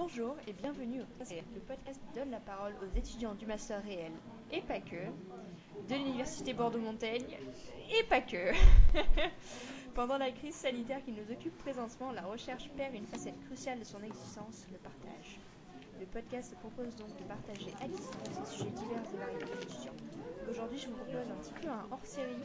Bonjour 0.00 0.36
et 0.46 0.52
bienvenue 0.52 1.00
au 1.00 1.24
le 1.54 1.60
podcast 1.60 2.00
qui 2.06 2.20
donne 2.20 2.30
la 2.30 2.38
parole 2.38 2.72
aux 2.80 2.96
étudiants 2.96 3.34
du 3.34 3.46
master 3.46 3.82
réel 3.82 4.12
et 4.52 4.60
pas 4.60 4.78
que, 4.78 4.94
de 5.88 5.94
l'université 5.96 6.52
Bordeaux-Montaigne 6.54 7.36
et 7.90 8.04
pas 8.04 8.20
que. 8.20 8.52
Pendant 9.96 10.16
la 10.16 10.30
crise 10.30 10.54
sanitaire 10.54 11.02
qui 11.04 11.10
nous 11.10 11.28
occupe 11.32 11.58
présentement, 11.58 12.12
la 12.12 12.22
recherche 12.22 12.70
perd 12.76 12.94
une 12.94 13.08
facette 13.08 13.44
cruciale 13.46 13.80
de 13.80 13.84
son 13.84 14.00
existence, 14.04 14.68
le 14.70 14.78
partage. 14.78 15.40
Le 15.98 16.06
podcast 16.06 16.50
se 16.50 16.54
propose 16.54 16.94
donc 16.94 17.16
de 17.16 17.24
partager 17.24 17.74
à 17.82 17.88
distance 17.88 18.38
des 18.38 18.46
sujets 18.46 18.70
divers 18.70 19.02
et 19.12 19.16
variés 19.16 19.52
aux 19.52 19.62
étudiants. 19.62 19.96
Aujourd'hui, 20.48 20.78
je 20.78 20.86
vous 20.86 20.94
propose 20.94 21.28
un 21.28 21.42
petit 21.42 21.54
peu 21.60 21.68
un 21.68 21.88
hors-série 21.90 22.44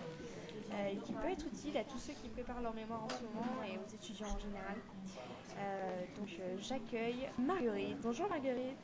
euh, 0.72 0.96
qui 1.06 1.14
peut 1.14 1.30
être 1.30 1.46
utile 1.46 1.78
à 1.78 1.84
tous 1.84 2.00
ceux 2.00 2.14
qui 2.14 2.30
préparent 2.30 2.62
leur 2.62 2.74
mémoire 2.74 3.04
en 3.04 3.10
ce 3.10 3.24
moment 3.24 3.64
et 3.64 3.78
aux 3.78 3.94
étudiants 3.94 4.30
en 4.30 4.40
général. 4.40 4.76
Euh, 5.58 6.06
donc 6.18 6.30
euh, 6.40 6.58
j'accueille 6.60 7.30
Marguerite. 7.38 7.98
Bonjour 8.02 8.28
Marguerite. 8.28 8.78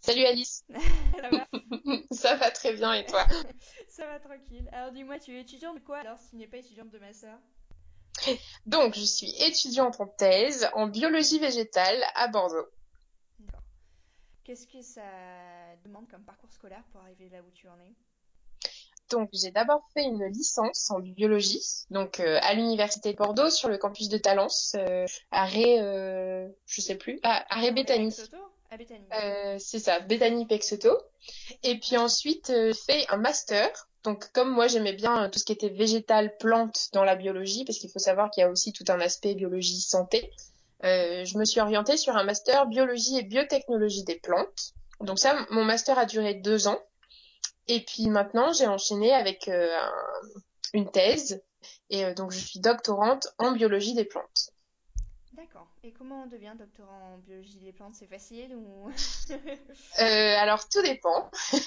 Salut 0.00 0.24
Alice. 0.24 0.64
Ça 1.20 1.28
va? 1.30 1.46
Ça 2.10 2.34
va 2.36 2.50
très 2.50 2.74
bien 2.74 2.92
et 2.94 3.06
toi? 3.06 3.24
Ça 3.88 4.06
va 4.06 4.18
tranquille. 4.18 4.68
Alors 4.72 4.92
dis-moi, 4.92 5.18
tu 5.18 5.36
es 5.36 5.40
étudiante 5.42 5.76
de 5.76 5.80
quoi? 5.80 5.98
Alors 5.98 6.18
si 6.18 6.30
tu 6.30 6.36
n'es 6.36 6.48
pas 6.48 6.58
étudiante 6.58 6.90
de 6.90 6.98
master 6.98 7.38
Donc 8.66 8.94
je 8.94 9.04
suis 9.04 9.32
étudiante 9.42 10.00
en 10.00 10.06
thèse 10.06 10.68
en 10.74 10.88
biologie 10.88 11.38
végétale 11.38 12.02
à 12.14 12.28
Bordeaux. 12.28 12.66
D'accord. 13.38 13.62
Qu'est-ce 14.44 14.66
que 14.66 14.82
ça 14.82 15.02
demande 15.84 16.08
comme 16.08 16.24
parcours 16.24 16.50
scolaire 16.50 16.84
pour 16.90 17.00
arriver 17.02 17.28
là 17.28 17.40
où 17.42 17.50
tu 17.52 17.68
en 17.68 17.78
es? 17.80 17.94
Donc 19.10 19.30
j'ai 19.32 19.50
d'abord 19.50 19.80
fait 19.94 20.04
une 20.04 20.24
licence 20.26 20.90
en 20.90 20.98
biologie, 21.00 21.62
donc 21.90 22.20
euh, 22.20 22.38
à 22.42 22.52
l'université 22.54 23.12
de 23.12 23.16
Bordeaux 23.16 23.48
sur 23.50 23.68
le 23.68 23.78
campus 23.78 24.08
de 24.08 24.18
Talence, 24.18 24.74
euh, 24.78 25.06
à 25.30 25.44
Ré, 25.46 25.80
euh, 25.80 26.46
je 26.66 26.80
sais 26.82 26.94
plus, 26.96 27.18
à, 27.22 27.44
à 27.54 27.60
Ré 27.60 27.72
Béthanie. 27.72 28.14
Euh, 29.14 29.56
c'est 29.58 29.78
ça, 29.78 30.00
Béthanie 30.00 30.44
Pexeto. 30.46 30.90
Et 31.62 31.78
puis 31.78 31.96
ensuite 31.96 32.50
euh, 32.50 32.74
fait 32.74 33.06
un 33.08 33.16
master. 33.16 33.70
Donc 34.04 34.30
comme 34.32 34.50
moi 34.50 34.68
j'aimais 34.68 34.92
bien 34.92 35.24
euh, 35.24 35.28
tout 35.30 35.38
ce 35.38 35.44
qui 35.46 35.52
était 35.52 35.70
végétal, 35.70 36.36
plante 36.36 36.88
dans 36.92 37.02
la 37.04 37.16
biologie, 37.16 37.64
parce 37.64 37.78
qu'il 37.78 37.90
faut 37.90 37.98
savoir 37.98 38.30
qu'il 38.30 38.42
y 38.42 38.44
a 38.44 38.50
aussi 38.50 38.72
tout 38.74 38.84
un 38.88 39.00
aspect 39.00 39.34
biologie 39.34 39.80
santé. 39.80 40.30
euh, 40.84 41.24
je 41.24 41.38
me 41.38 41.46
suis 41.46 41.60
orientée 41.60 41.96
sur 41.96 42.14
un 42.16 42.24
master 42.24 42.66
biologie 42.66 43.16
et 43.18 43.22
biotechnologie 43.22 44.04
des 44.04 44.16
plantes. 44.16 44.74
Donc 45.00 45.18
ça, 45.18 45.34
mon 45.50 45.64
master 45.64 45.98
a 45.98 46.04
duré 46.04 46.34
deux 46.34 46.68
ans. 46.68 46.78
Et 47.68 47.84
puis 47.84 48.08
maintenant, 48.08 48.52
j'ai 48.52 48.66
enchaîné 48.66 49.12
avec 49.14 49.48
euh, 49.48 49.70
un- 49.78 49.92
une 50.74 50.90
thèse. 50.90 51.42
Et 51.90 52.04
euh, 52.04 52.14
donc 52.14 52.30
je 52.32 52.38
suis 52.38 52.60
doctorante 52.60 53.28
en 53.38 53.52
biologie 53.52 53.94
des 53.94 54.04
plantes. 54.04 54.50
D'accord. 55.32 55.68
Et 55.84 55.92
comment 55.92 56.24
on 56.24 56.26
devient 56.26 56.54
doctorant 56.58 57.14
en 57.14 57.18
biologie 57.18 57.58
des 57.60 57.72
plantes? 57.72 57.94
C'est 57.94 58.08
facile 58.08 58.56
ou 58.56 58.90
Euh, 60.00 60.36
alors 60.38 60.68
tout 60.68 60.82
dépend. 60.82 61.30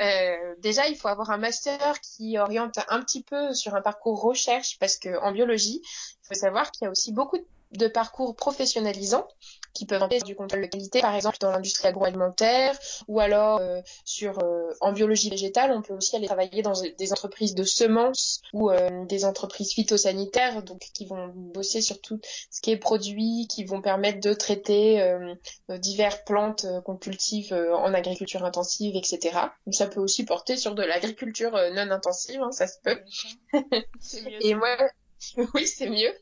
Euh, 0.00 0.54
déjà, 0.58 0.88
il 0.88 0.96
faut 0.96 1.08
avoir 1.08 1.30
un 1.30 1.36
master 1.38 2.00
qui 2.00 2.36
oriente 2.38 2.78
un 2.88 3.00
petit 3.00 3.22
peu 3.22 3.54
sur 3.54 3.74
un 3.74 3.80
parcours 3.80 4.20
recherche 4.20 4.78
parce 4.78 4.96
que 4.96 5.16
en 5.22 5.30
biologie, 5.32 5.80
il 5.84 6.26
faut 6.26 6.34
savoir 6.34 6.70
qu'il 6.72 6.84
y 6.84 6.88
a 6.88 6.90
aussi 6.90 7.12
beaucoup 7.12 7.38
de 7.38 7.46
parcours 7.88 8.36
professionnalisants 8.36 9.26
qui 9.72 9.86
peuvent 9.86 10.08
sur 10.10 10.22
du 10.22 10.36
contrôle 10.36 10.62
de 10.62 10.66
qualité, 10.66 11.00
par 11.00 11.14
exemple 11.14 11.36
dans 11.40 11.50
l'industrie 11.50 11.88
agroalimentaire, 11.88 12.78
ou 13.08 13.18
alors 13.18 13.58
euh, 13.58 13.80
sur 14.04 14.38
euh, 14.38 14.70
en 14.80 14.92
biologie 14.92 15.30
végétale, 15.30 15.72
on 15.72 15.82
peut 15.82 15.94
aussi 15.94 16.14
aller 16.14 16.26
travailler 16.26 16.62
dans 16.62 16.80
des 16.96 17.12
entreprises 17.12 17.56
de 17.56 17.64
semences 17.64 18.40
ou 18.52 18.70
euh, 18.70 19.04
des 19.06 19.24
entreprises 19.24 19.72
phytosanitaires, 19.72 20.62
donc 20.62 20.90
qui 20.94 21.06
vont 21.06 21.32
bosser 21.34 21.80
sur 21.80 22.00
tout 22.00 22.20
ce 22.50 22.60
qui 22.60 22.70
est 22.70 22.76
produit, 22.76 23.48
qui 23.48 23.64
vont 23.64 23.80
permettre 23.80 24.20
de 24.20 24.32
traiter 24.32 25.02
euh, 25.02 25.34
euh, 25.70 25.78
diverses 25.78 26.20
plantes 26.26 26.64
euh, 26.64 26.80
qu'on 26.80 26.96
cultive 26.96 27.52
euh, 27.52 27.74
en 27.74 27.94
agriculture 27.94 28.44
intensive, 28.44 28.96
etc. 28.96 29.38
Donc 29.66 29.74
ça 29.74 29.86
peut 29.86 30.00
aussi 30.00 30.24
porter 30.24 30.56
sur 30.56 30.74
de 30.74 30.82
l'agriculture 30.82 31.52
non 31.72 31.90
intensive, 31.90 32.40
hein, 32.42 32.52
ça 32.52 32.66
se 32.66 32.78
peut. 32.82 32.98
Mieux. 33.52 34.38
Et 34.40 34.54
moi, 34.54 34.76
oui, 35.54 35.66
c'est 35.66 35.88
mieux. 35.88 36.12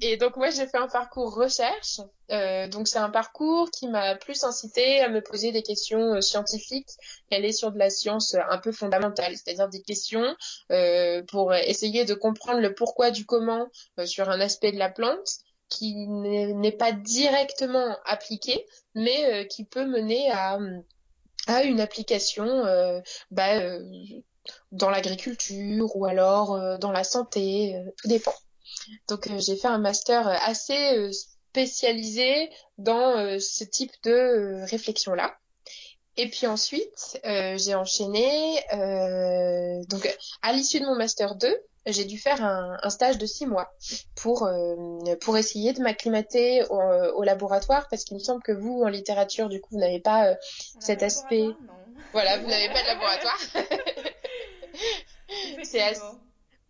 Et 0.00 0.16
donc 0.16 0.36
moi, 0.36 0.50
j'ai 0.50 0.66
fait 0.66 0.78
un 0.78 0.88
parcours 0.88 1.34
recherche. 1.34 2.00
Euh, 2.30 2.68
donc 2.68 2.88
c'est 2.88 2.98
un 2.98 3.10
parcours 3.10 3.70
qui 3.70 3.86
m'a 3.88 4.14
plus 4.14 4.44
incité 4.44 5.00
à 5.00 5.08
me 5.08 5.20
poser 5.20 5.52
des 5.52 5.62
questions 5.62 6.14
euh, 6.14 6.20
scientifiques, 6.20 6.88
aller 7.30 7.52
sur 7.52 7.72
de 7.72 7.78
la 7.78 7.90
science 7.90 8.34
euh, 8.34 8.40
un 8.48 8.58
peu 8.58 8.72
fondamentale, 8.72 9.36
c'est-à-dire 9.36 9.68
des 9.68 9.82
questions 9.82 10.34
euh, 10.70 11.22
pour 11.24 11.54
essayer 11.54 12.04
de 12.04 12.14
comprendre 12.14 12.60
le 12.60 12.74
pourquoi 12.74 13.10
du 13.10 13.26
comment 13.26 13.68
sur 14.04 14.30
un 14.30 14.40
aspect 14.40 14.72
de 14.72 14.78
la 14.78 14.88
plante 14.88 15.28
qui 15.68 16.06
n'est 16.06 16.72
pas 16.72 16.92
directement 16.92 17.96
appliqué, 18.04 18.64
mais 18.94 19.48
qui 19.48 19.64
peut 19.64 19.86
mener 19.86 20.30
à, 20.30 20.58
à 21.46 21.62
une 21.64 21.80
application 21.80 22.62
bah, 23.30 23.78
dans 24.72 24.90
l'agriculture 24.90 25.96
ou 25.96 26.04
alors 26.06 26.54
euh, 26.54 26.78
dans 26.78 26.92
la 26.92 27.04
santé, 27.04 27.74
euh, 27.76 27.90
tout 27.96 28.08
dépend. 28.08 28.34
Donc 29.08 29.26
euh, 29.28 29.38
j'ai 29.38 29.56
fait 29.56 29.68
un 29.68 29.78
master 29.78 30.26
assez 30.28 31.10
spécialisé 31.12 32.50
dans 32.78 33.38
ce 33.40 33.64
type 33.64 33.92
de 34.02 34.64
réflexion-là. 34.70 35.34
Et 36.16 36.28
puis 36.28 36.46
ensuite, 36.46 37.20
euh, 37.24 37.56
j'ai 37.58 37.74
enchaîné. 37.74 38.60
euh, 38.72 39.82
donc 39.88 40.16
à 40.42 40.52
l'issue 40.52 40.80
de 40.80 40.86
mon 40.86 40.94
master 40.96 41.34
2, 41.34 41.56
j'ai 41.86 42.04
dû 42.04 42.18
faire 42.18 42.42
un, 42.42 42.76
un 42.82 42.90
stage 42.90 43.18
de 43.18 43.26
six 43.26 43.46
mois 43.46 43.70
pour 44.16 44.44
euh, 44.44 45.16
pour 45.20 45.36
essayer 45.36 45.72
de 45.72 45.82
m'acclimater 45.82 46.64
au, 46.70 46.80
au 46.80 47.22
laboratoire 47.24 47.88
parce 47.90 48.04
qu'il 48.04 48.16
me 48.16 48.22
semble 48.22 48.42
que 48.42 48.52
vous 48.52 48.82
en 48.84 48.88
littérature 48.88 49.48
du 49.48 49.60
coup 49.60 49.70
vous 49.72 49.80
n'avez 49.80 50.00
pas 50.00 50.34
cet 50.80 51.02
aspect- 51.02 51.42
Non. 51.42 51.74
voilà 52.12 52.38
vous 52.38 52.46
n'avez 52.48 52.68
pas 52.72 52.80
de 52.82 52.86
laboratoire 52.86 53.38
C'est 55.62 55.80
assez- 55.80 56.00
Effectivement. 56.00 56.20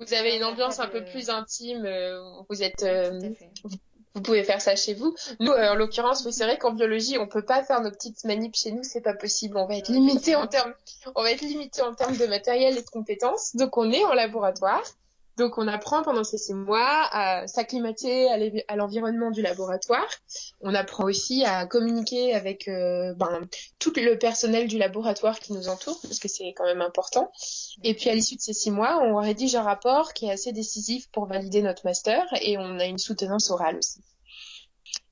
vous 0.00 0.14
avez 0.14 0.36
une 0.36 0.42
a 0.42 0.48
ambiance 0.48 0.78
un 0.80 0.88
peu 0.88 1.00
de- 1.00 1.10
plus 1.10 1.30
intime 1.30 1.84
euh, 1.84 2.20
vous 2.48 2.62
êtes 2.62 2.82
euh, 2.82 3.20
vous 4.14 4.22
pouvez 4.22 4.44
faire 4.44 4.60
ça 4.60 4.76
chez 4.76 4.94
vous. 4.94 5.12
Nous, 5.40 5.50
euh, 5.50 5.72
en 5.72 5.74
l'occurrence, 5.74 6.24
oui, 6.24 6.32
c'est 6.32 6.44
vrai 6.44 6.56
qu'en 6.56 6.72
biologie, 6.72 7.18
on 7.18 7.26
peut 7.26 7.44
pas 7.44 7.64
faire 7.64 7.80
nos 7.80 7.90
petites 7.90 8.22
manips 8.22 8.54
chez 8.54 8.70
nous, 8.70 8.84
c'est 8.84 9.00
pas 9.00 9.14
possible. 9.14 9.56
On 9.56 9.66
va 9.66 9.76
être 9.76 9.88
limité 9.88 10.36
en 10.36 10.46
termes, 10.46 10.72
on 11.16 11.22
va 11.22 11.32
être 11.32 11.40
limité 11.40 11.82
en 11.82 11.94
termes 11.94 12.16
de 12.16 12.26
matériel 12.26 12.78
et 12.78 12.82
de 12.82 12.88
compétences. 12.88 13.56
Donc, 13.56 13.76
on 13.76 13.90
est 13.90 14.04
en 14.04 14.12
laboratoire. 14.14 14.82
Donc, 15.36 15.58
on 15.58 15.66
apprend 15.66 16.02
pendant 16.02 16.22
ces 16.22 16.38
six 16.38 16.54
mois 16.54 17.08
à 17.10 17.46
s'acclimater 17.46 18.28
à 18.68 18.76
l'environnement 18.76 19.30
du 19.30 19.42
laboratoire. 19.42 20.06
On 20.60 20.74
apprend 20.74 21.04
aussi 21.04 21.44
à 21.44 21.66
communiquer 21.66 22.34
avec 22.34 22.68
euh, 22.68 23.14
ben, 23.14 23.40
tout 23.78 23.92
le 23.96 24.16
personnel 24.16 24.68
du 24.68 24.78
laboratoire 24.78 25.40
qui 25.40 25.52
nous 25.52 25.68
entoure, 25.68 25.98
parce 26.02 26.20
que 26.20 26.28
c'est 26.28 26.52
quand 26.56 26.64
même 26.64 26.82
important. 26.82 27.32
Et 27.82 27.94
puis, 27.94 28.10
à 28.10 28.14
l'issue 28.14 28.36
de 28.36 28.40
ces 28.40 28.52
six 28.52 28.70
mois, 28.70 29.00
on 29.02 29.16
rédige 29.16 29.56
un 29.56 29.62
rapport 29.62 30.12
qui 30.12 30.26
est 30.26 30.30
assez 30.30 30.52
décisif 30.52 31.08
pour 31.10 31.26
valider 31.26 31.62
notre 31.62 31.84
master 31.84 32.24
et 32.40 32.56
on 32.58 32.78
a 32.78 32.84
une 32.84 32.98
soutenance 32.98 33.50
orale 33.50 33.78
aussi. 33.78 34.00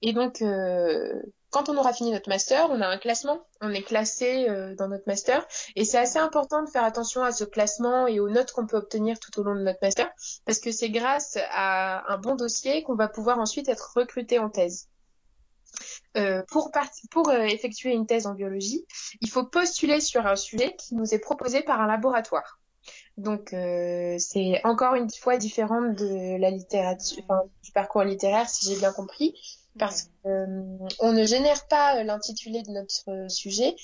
Et 0.02 0.12
donc, 0.12 0.40
euh, 0.42 1.20
quand 1.52 1.68
on 1.68 1.76
aura 1.76 1.92
fini 1.92 2.10
notre 2.10 2.30
master, 2.30 2.68
on 2.70 2.80
a 2.80 2.88
un 2.88 2.96
classement. 2.96 3.46
On 3.60 3.72
est 3.72 3.82
classé 3.82 4.48
euh, 4.48 4.74
dans 4.74 4.88
notre 4.88 5.04
master. 5.06 5.46
Et 5.76 5.84
c'est 5.84 5.98
assez 5.98 6.18
important 6.18 6.62
de 6.62 6.68
faire 6.68 6.82
attention 6.82 7.22
à 7.22 7.30
ce 7.30 7.44
classement 7.44 8.06
et 8.06 8.20
aux 8.20 8.30
notes 8.30 8.52
qu'on 8.52 8.66
peut 8.66 8.78
obtenir 8.78 9.20
tout 9.20 9.38
au 9.38 9.44
long 9.44 9.54
de 9.54 9.60
notre 9.60 9.78
master, 9.82 10.10
parce 10.46 10.58
que 10.58 10.72
c'est 10.72 10.88
grâce 10.88 11.38
à 11.50 12.10
un 12.10 12.16
bon 12.16 12.36
dossier 12.36 12.82
qu'on 12.82 12.94
va 12.94 13.06
pouvoir 13.06 13.38
ensuite 13.38 13.68
être 13.68 13.92
recruté 13.94 14.38
en 14.38 14.48
thèse. 14.48 14.88
Euh, 16.16 16.42
pour 17.10 17.28
euh, 17.28 17.42
effectuer 17.42 17.92
une 17.92 18.06
thèse 18.06 18.26
en 18.26 18.34
biologie, 18.34 18.86
il 19.20 19.28
faut 19.28 19.44
postuler 19.44 20.00
sur 20.00 20.26
un 20.26 20.36
sujet 20.36 20.74
qui 20.76 20.94
nous 20.94 21.14
est 21.14 21.18
proposé 21.18 21.62
par 21.62 21.82
un 21.82 21.86
laboratoire. 21.86 22.60
Donc 23.18 23.50
c'est 23.50 24.60
encore 24.64 24.94
une 24.94 25.10
fois 25.10 25.36
différente 25.36 25.94
de 25.96 26.40
la 26.40 26.50
littérature, 26.50 27.22
enfin, 27.28 27.42
du 27.62 27.70
parcours 27.70 28.04
littéraire 28.04 28.48
si 28.48 28.66
j'ai 28.66 28.78
bien 28.78 28.92
compris, 28.92 29.34
parce 29.78 30.08
qu'on 30.22 30.78
on 31.00 31.12
ne 31.12 31.24
génère 31.24 31.66
pas 31.66 31.96
euh, 31.96 32.04
l'intitulé 32.04 32.62
de 32.62 32.70
notre 32.70 33.10
euh, 33.10 33.28
sujet. 33.28 33.74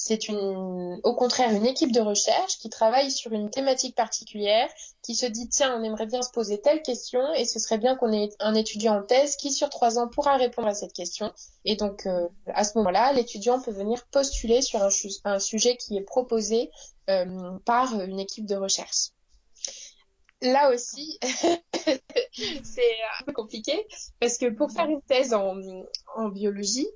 C'est 0.00 0.28
une, 0.28 1.00
au 1.02 1.14
contraire 1.16 1.50
une 1.50 1.66
équipe 1.66 1.90
de 1.90 2.00
recherche 2.00 2.58
qui 2.58 2.70
travaille 2.70 3.10
sur 3.10 3.32
une 3.32 3.50
thématique 3.50 3.96
particulière, 3.96 4.68
qui 5.02 5.16
se 5.16 5.26
dit 5.26 5.48
tiens 5.48 5.76
on 5.76 5.82
aimerait 5.82 6.06
bien 6.06 6.22
se 6.22 6.30
poser 6.30 6.60
telle 6.60 6.82
question 6.82 7.20
et 7.34 7.44
ce 7.44 7.58
serait 7.58 7.78
bien 7.78 7.96
qu'on 7.96 8.12
ait 8.12 8.28
un 8.38 8.54
étudiant 8.54 8.98
en 8.98 9.02
thèse 9.02 9.34
qui 9.34 9.50
sur 9.50 9.70
trois 9.70 9.98
ans 9.98 10.06
pourra 10.06 10.36
répondre 10.36 10.68
à 10.68 10.74
cette 10.74 10.92
question. 10.92 11.32
Et 11.64 11.74
donc 11.74 12.06
euh, 12.06 12.28
à 12.46 12.62
ce 12.62 12.78
moment-là 12.78 13.12
l'étudiant 13.12 13.60
peut 13.60 13.72
venir 13.72 14.06
postuler 14.12 14.62
sur 14.62 14.80
un, 15.24 15.38
sujet 15.40 15.76
qui 15.76 15.96
est 15.96 16.02
proposé 16.04 16.70
euh, 17.10 17.58
par 17.64 18.00
une 18.00 18.20
équipe 18.20 18.46
de 18.46 18.54
recherche. 18.54 19.10
Là 20.40 20.72
aussi, 20.72 21.18
c'est 22.32 22.96
un 23.20 23.24
peu 23.26 23.32
compliqué 23.32 23.72
parce 24.20 24.38
que 24.38 24.48
pour 24.50 24.70
faire 24.70 24.88
une 24.88 25.02
thèse 25.02 25.34
en, 25.34 25.56
biologie, 26.28 26.86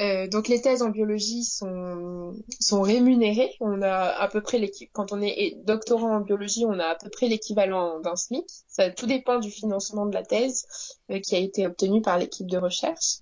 euh, 0.00 0.28
donc 0.28 0.48
les 0.48 0.60
thèses 0.60 0.82
en 0.82 0.90
biologie 0.90 1.44
sont, 1.44 2.34
sont 2.60 2.82
rémunérées. 2.82 3.54
On 3.60 3.80
a 3.80 3.90
à 3.90 4.28
peu 4.28 4.42
près 4.42 4.60
quand 4.92 5.12
on 5.12 5.22
est 5.22 5.56
doctorant 5.64 6.16
en 6.16 6.20
biologie, 6.20 6.66
on 6.66 6.78
a 6.78 6.88
à 6.88 6.94
peu 6.94 7.08
près 7.08 7.28
l'équivalent 7.28 8.00
d'un 8.00 8.16
SMIC. 8.16 8.44
Ça 8.68 8.90
tout 8.90 9.06
dépend 9.06 9.38
du 9.38 9.50
financement 9.50 10.04
de 10.04 10.14
la 10.14 10.22
thèse 10.22 10.66
euh, 11.10 11.20
qui 11.20 11.34
a 11.34 11.38
été 11.38 11.66
obtenu 11.66 12.02
par 12.02 12.18
l'équipe 12.18 12.50
de 12.50 12.58
recherche. 12.58 13.20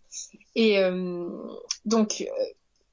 Et 0.56 0.80
donc, 1.84 2.24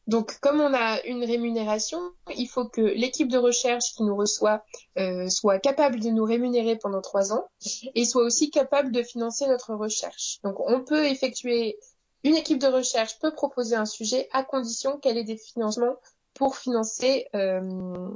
donc, 0.08 0.40
comme 0.40 0.62
on 0.62 0.74
a 0.74 1.02
une 1.06 1.24
rémunération, 1.24 2.00
il 2.36 2.48
faut 2.48 2.66
que 2.66 2.82
l'équipe 2.82 3.28
de 3.28 3.40
recherche 3.40 3.94
qui 3.96 4.04
nous 4.04 4.16
reçoit 4.16 4.64
euh, 4.98 5.30
soit 5.30 5.60
capable 5.60 6.00
de 6.00 6.10
nous 6.10 6.24
rémunérer 6.24 6.76
pendant 6.76 7.02
trois 7.02 7.34
ans 7.34 7.48
et 7.96 8.06
soit 8.06 8.24
aussi 8.24 8.52
capable 8.52 8.92
de 8.92 9.02
financer 9.02 9.48
notre 9.48 9.74
recherche. 9.74 10.40
Donc, 10.44 10.60
on 10.60 10.84
peut 10.84 11.06
effectuer 11.06 11.80
une 12.24 12.36
équipe 12.36 12.60
de 12.60 12.68
recherche 12.68 13.20
peut 13.20 13.34
proposer 13.34 13.76
un 13.76 13.86
sujet 13.86 14.28
à 14.32 14.44
condition 14.44 14.98
qu'elle 14.98 15.18
ait 15.18 15.24
des 15.24 15.38
financements 15.38 15.96
pour 16.34 16.58
financer 16.58 17.28
euh, 17.36 18.10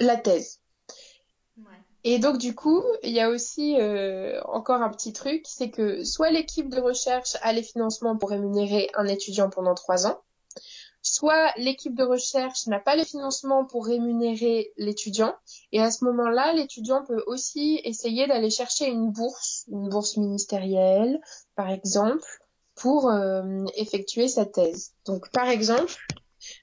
la 0.00 0.16
thèse. 0.16 0.60
Et 2.04 2.20
donc 2.20 2.38
du 2.38 2.54
coup, 2.54 2.84
il 3.02 3.10
y 3.10 3.18
a 3.18 3.30
aussi 3.30 3.80
euh, 3.80 4.40
encore 4.44 4.80
un 4.80 4.90
petit 4.90 5.12
truc, 5.12 5.44
c'est 5.44 5.70
que 5.70 6.04
soit 6.04 6.30
l'équipe 6.30 6.68
de 6.68 6.80
recherche 6.80 7.36
a 7.42 7.52
les 7.52 7.64
financements 7.64 8.16
pour 8.16 8.30
rémunérer 8.30 8.88
un 8.94 9.08
étudiant 9.08 9.50
pendant 9.50 9.74
trois 9.74 10.06
ans, 10.06 10.22
soit 11.12 11.52
l'équipe 11.56 11.94
de 11.94 12.02
recherche 12.02 12.66
n'a 12.66 12.80
pas 12.80 12.96
les 12.96 13.04
financements 13.04 13.64
pour 13.64 13.86
rémunérer 13.86 14.72
l'étudiant, 14.76 15.34
et 15.72 15.80
à 15.80 15.90
ce 15.90 16.04
moment-là, 16.04 16.52
l'étudiant 16.52 17.04
peut 17.04 17.22
aussi 17.26 17.80
essayer 17.84 18.26
d'aller 18.26 18.50
chercher 18.50 18.88
une 18.88 19.12
bourse, 19.12 19.64
une 19.68 19.88
bourse 19.88 20.16
ministérielle, 20.16 21.20
par 21.54 21.70
exemple, 21.70 22.26
pour 22.74 23.08
euh, 23.08 23.64
effectuer 23.76 24.26
sa 24.28 24.46
thèse. 24.46 24.94
Donc, 25.06 25.30
par 25.30 25.48
exemple, 25.48 25.94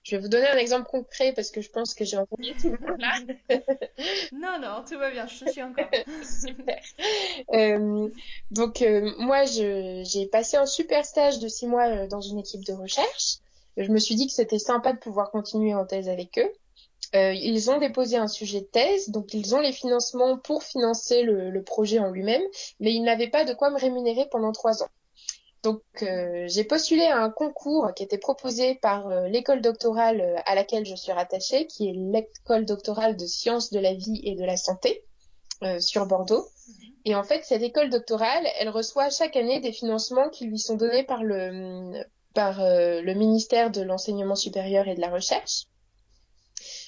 je 0.03 0.15
vais 0.15 0.21
vous 0.21 0.27
donner 0.27 0.47
un 0.47 0.57
exemple 0.57 0.89
concret 0.89 1.33
parce 1.33 1.49
que 1.49 1.61
je 1.61 1.69
pense 1.69 1.93
que 1.93 2.03
j'ai 2.03 2.17
entendu 2.17 2.53
tout 2.61 2.69
le 2.69 2.77
monde 2.85 2.99
là. 2.99 3.13
non, 4.33 4.59
non, 4.61 4.83
tout 4.87 4.99
va 4.99 5.09
bien, 5.09 5.25
je 5.25 5.49
suis 5.49 5.63
encore. 5.63 5.89
super. 6.23 6.81
Euh, 7.53 8.09
donc, 8.51 8.81
euh, 8.81 9.09
moi, 9.19 9.45
j'ai 9.45 10.27
passé 10.31 10.57
un 10.57 10.65
super 10.65 11.05
stage 11.05 11.39
de 11.39 11.47
six 11.47 11.65
mois 11.65 12.07
dans 12.07 12.21
une 12.21 12.39
équipe 12.39 12.65
de 12.65 12.73
recherche 12.73 13.37
je 13.77 13.91
me 13.91 13.99
suis 13.99 14.15
dit 14.15 14.27
que 14.27 14.33
c'était 14.33 14.59
sympa 14.59 14.93
de 14.93 14.99
pouvoir 14.99 15.31
continuer 15.31 15.73
en 15.73 15.85
thèse 15.85 16.09
avec 16.09 16.37
eux. 16.37 16.51
Euh, 17.15 17.33
ils 17.33 17.69
ont 17.69 17.77
déposé 17.77 18.17
un 18.17 18.27
sujet 18.27 18.61
de 18.61 18.65
thèse, 18.65 19.09
donc 19.09 19.33
ils 19.33 19.53
ont 19.53 19.59
les 19.59 19.71
financements 19.71 20.37
pour 20.37 20.63
financer 20.63 21.21
le, 21.21 21.61
projet 21.63 21.99
en 21.99 22.09
lui-même, 22.09 22.41
mais 22.79 22.93
ils 22.93 23.03
n'avaient 23.03 23.29
pas 23.29 23.45
de 23.45 23.53
quoi 23.53 23.69
me 23.69 23.79
rémunérer 23.79 24.27
pendant 24.31 24.51
trois 24.51 24.81
ans. 24.81 24.89
Donc 25.61 25.81
euh, 26.01 26.45
j'ai 26.47 26.63
postulé 26.63 27.03
à 27.03 27.21
un 27.21 27.29
concours 27.29 27.93
qui 27.95 28.03
était 28.03 28.17
proposé 28.17 28.75
par 28.75 29.07
euh, 29.07 29.27
l'école 29.27 29.61
doctorale 29.61 30.41
à 30.45 30.55
laquelle 30.55 30.85
je 30.85 30.95
suis 30.95 31.11
rattachée, 31.11 31.67
qui 31.67 31.87
est 31.87 31.93
l'école 31.93 32.65
doctorale 32.65 33.15
de 33.15 33.25
sciences 33.25 33.71
de 33.71 33.79
la 33.79 33.93
vie 33.93 34.19
et 34.23 34.35
de 34.35 34.43
la 34.43 34.57
santé 34.57 35.03
sur 35.79 36.05
Bordeaux. 36.07 36.45
Et 37.05 37.15
en 37.15 37.23
fait, 37.23 37.45
cette 37.45 37.61
école 37.61 37.89
doctorale, 37.89 38.45
elle 38.59 38.67
reçoit 38.67 39.09
chaque 39.09 39.37
année 39.37 39.61
des 39.61 39.71
financements 39.71 40.27
qui 40.27 40.45
lui 40.45 40.59
sont 40.59 40.75
donnés 40.75 41.03
par 41.03 41.23
le 41.23 42.03
par 42.33 42.61
euh, 42.61 43.01
le 43.01 43.13
ministère 43.13 43.71
de 43.71 43.81
l'enseignement 43.81 44.35
supérieur 44.35 44.87
et 44.87 44.95
de 44.95 45.01
la 45.01 45.09
recherche. 45.09 45.65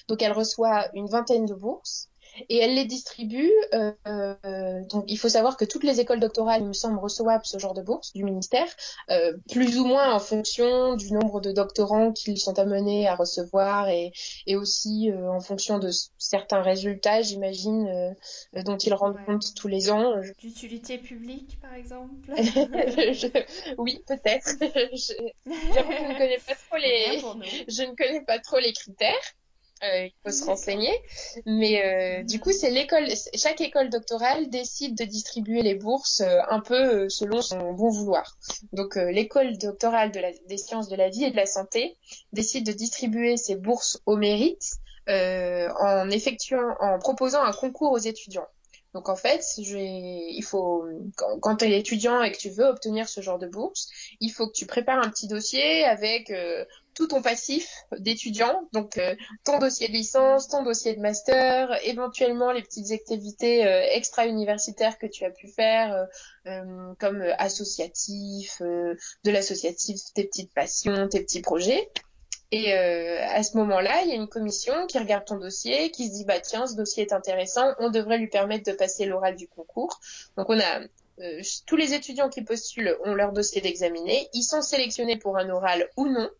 Donc 0.08 0.22
elle 0.22 0.32
reçoit 0.32 0.88
une 0.94 1.08
vingtaine 1.08 1.46
de 1.46 1.54
bourses 1.54 2.08
et 2.48 2.58
elle 2.58 2.74
les 2.74 2.84
distribue. 2.84 3.52
Euh, 3.74 3.92
euh, 4.06 4.80
donc 4.90 5.04
il 5.08 5.18
faut 5.18 5.28
savoir 5.28 5.56
que 5.56 5.64
toutes 5.64 5.84
les 5.84 6.00
écoles 6.00 6.20
doctorales, 6.20 6.62
il 6.62 6.68
me 6.68 6.72
semble, 6.72 6.98
reçoivent 6.98 7.44
ce 7.44 7.58
genre 7.58 7.74
de 7.74 7.82
bourse 7.82 8.12
du 8.12 8.24
ministère, 8.24 8.68
euh, 9.10 9.32
plus 9.50 9.78
ou 9.78 9.84
moins 9.84 10.12
en 10.14 10.18
fonction 10.18 10.96
du 10.96 11.12
nombre 11.12 11.40
de 11.40 11.52
doctorants 11.52 12.12
qu'ils 12.12 12.38
sont 12.38 12.58
amenés 12.58 13.08
à 13.08 13.14
recevoir 13.14 13.88
et, 13.88 14.12
et 14.46 14.56
aussi 14.56 15.10
euh, 15.10 15.30
en 15.30 15.40
fonction 15.40 15.78
de 15.78 15.90
certains 16.18 16.62
résultats, 16.62 17.22
j'imagine, 17.22 17.86
euh, 17.88 18.62
dont 18.62 18.76
ils 18.76 18.94
rendent 18.94 19.24
compte 19.26 19.54
tous 19.54 19.68
les 19.68 19.90
ans. 19.90 20.14
D'utilité 20.38 20.98
publique, 20.98 21.58
par 21.60 21.74
exemple. 21.74 22.14
je... 22.36 23.28
Oui, 23.78 24.02
peut-être. 24.06 24.56
je... 24.60 25.14
Je 25.46 25.50
ne 25.52 26.18
connais 26.18 26.38
pas 26.38 26.54
trop 26.54 26.76
les. 26.78 27.20
Je 27.68 27.82
ne 27.82 27.94
connais 27.94 28.24
pas 28.24 28.38
trop 28.38 28.58
les 28.58 28.72
critères. 28.72 29.14
Euh, 29.82 30.06
il 30.06 30.12
faut 30.24 30.32
se 30.32 30.44
renseigner. 30.44 30.92
Mais 31.44 31.84
euh, 31.84 32.22
du 32.22 32.40
coup, 32.40 32.52
c'est 32.52 32.70
l'école, 32.70 33.06
chaque 33.34 33.60
école 33.60 33.90
doctorale 33.90 34.48
décide 34.48 34.96
de 34.96 35.04
distribuer 35.04 35.62
les 35.62 35.74
bourses 35.74 36.20
euh, 36.20 36.40
un 36.48 36.60
peu 36.60 37.08
selon 37.08 37.42
son 37.42 37.72
bon 37.74 37.90
vouloir. 37.90 38.38
Donc, 38.72 38.96
l'école 38.96 39.58
doctorale 39.58 40.12
de 40.12 40.20
la, 40.20 40.30
des 40.48 40.56
sciences 40.56 40.88
de 40.88 40.96
la 40.96 41.10
vie 41.10 41.24
et 41.24 41.30
de 41.30 41.36
la 41.36 41.46
santé 41.46 41.96
décide 42.32 42.64
de 42.64 42.72
distribuer 42.72 43.36
ses 43.36 43.56
bourses 43.56 44.00
au 44.06 44.16
mérite 44.16 44.76
en 45.08 46.10
effectuant, 46.10 46.74
en 46.80 46.98
proposant 46.98 47.42
un 47.42 47.52
concours 47.52 47.92
aux 47.92 47.98
étudiants. 47.98 48.48
Donc 48.92 49.08
en 49.08 49.14
fait, 49.14 49.44
il 49.58 50.42
faut 50.42 50.84
quand, 51.16 51.38
quand 51.38 51.56
tu 51.56 51.66
es 51.66 51.78
étudiant 51.78 52.22
et 52.22 52.32
que 52.32 52.38
tu 52.38 52.50
veux 52.50 52.64
obtenir 52.64 53.08
ce 53.08 53.20
genre 53.20 53.38
de 53.38 53.46
bourse, 53.46 53.88
il 54.20 54.30
faut 54.30 54.48
que 54.48 54.52
tu 54.52 54.66
prépares 54.66 54.98
un 54.98 55.10
petit 55.10 55.28
dossier 55.28 55.84
avec 55.84 56.32
tout 56.96 57.06
ton 57.06 57.20
passif 57.20 57.84
d'étudiant, 57.98 58.66
donc 58.72 58.96
euh, 58.96 59.14
ton 59.44 59.58
dossier 59.58 59.86
de 59.86 59.92
licence, 59.92 60.48
ton 60.48 60.64
dossier 60.64 60.96
de 60.96 61.00
master, 61.00 61.78
éventuellement 61.84 62.52
les 62.52 62.62
petites 62.62 62.90
activités 62.90 63.66
euh, 63.66 63.82
extra-universitaires 63.92 64.98
que 64.98 65.06
tu 65.06 65.24
as 65.24 65.30
pu 65.30 65.46
faire, 65.46 66.06
euh, 66.46 66.94
comme 66.98 67.22
associatif, 67.38 68.62
de 68.62 69.30
l'associatif, 69.30 70.00
tes 70.14 70.24
petites 70.24 70.54
passions, 70.54 71.08
tes 71.08 71.20
petits 71.20 71.42
projets. 71.42 71.90
Et 72.52 72.72
à 72.72 73.42
ce 73.42 73.56
moment-là, 73.56 74.02
il 74.02 74.08
y 74.08 74.12
a 74.12 74.14
une 74.14 74.28
commission 74.28 74.86
qui 74.86 74.98
regarde 74.98 75.24
ton 75.24 75.36
dossier, 75.36 75.90
qui 75.90 76.06
se 76.06 76.12
dit 76.12 76.24
bah 76.24 76.38
tiens, 76.38 76.66
ce 76.68 76.76
dossier 76.76 77.02
est 77.02 77.12
intéressant, 77.12 77.74
on 77.80 77.90
devrait 77.90 78.18
lui 78.18 78.28
permettre 78.28 78.70
de 78.70 78.76
passer 78.76 79.04
l'oral 79.04 79.34
du 79.34 79.48
concours. 79.48 79.98
Donc 80.36 80.48
on 80.48 80.58
a 80.60 80.80
tous 81.66 81.76
les 81.76 81.92
étudiants 81.92 82.28
qui 82.28 82.42
postulent 82.42 82.96
ont 83.04 83.14
leur 83.14 83.32
dossier 83.32 83.60
d'examiner, 83.60 84.28
ils 84.32 84.44
sont 84.44 84.62
sélectionnés 84.62 85.16
pour 85.16 85.36
un 85.36 85.50
oral 85.50 85.90
ou 85.96 86.06
non 86.06 86.30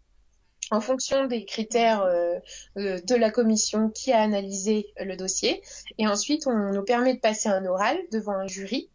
en 0.70 0.80
fonction 0.80 1.26
des 1.26 1.44
critères 1.44 2.02
euh, 2.02 2.38
euh, 2.76 3.00
de 3.00 3.14
la 3.14 3.30
commission 3.30 3.88
qui 3.88 4.12
a 4.12 4.20
analysé 4.20 4.92
le 4.98 5.16
dossier. 5.16 5.62
Et 5.98 6.06
ensuite, 6.06 6.46
on 6.46 6.72
nous 6.72 6.82
permet 6.82 7.14
de 7.14 7.20
passer 7.20 7.48
un 7.48 7.64
oral 7.66 7.98
devant 8.10 8.32
un 8.32 8.46
jury. 8.46 8.90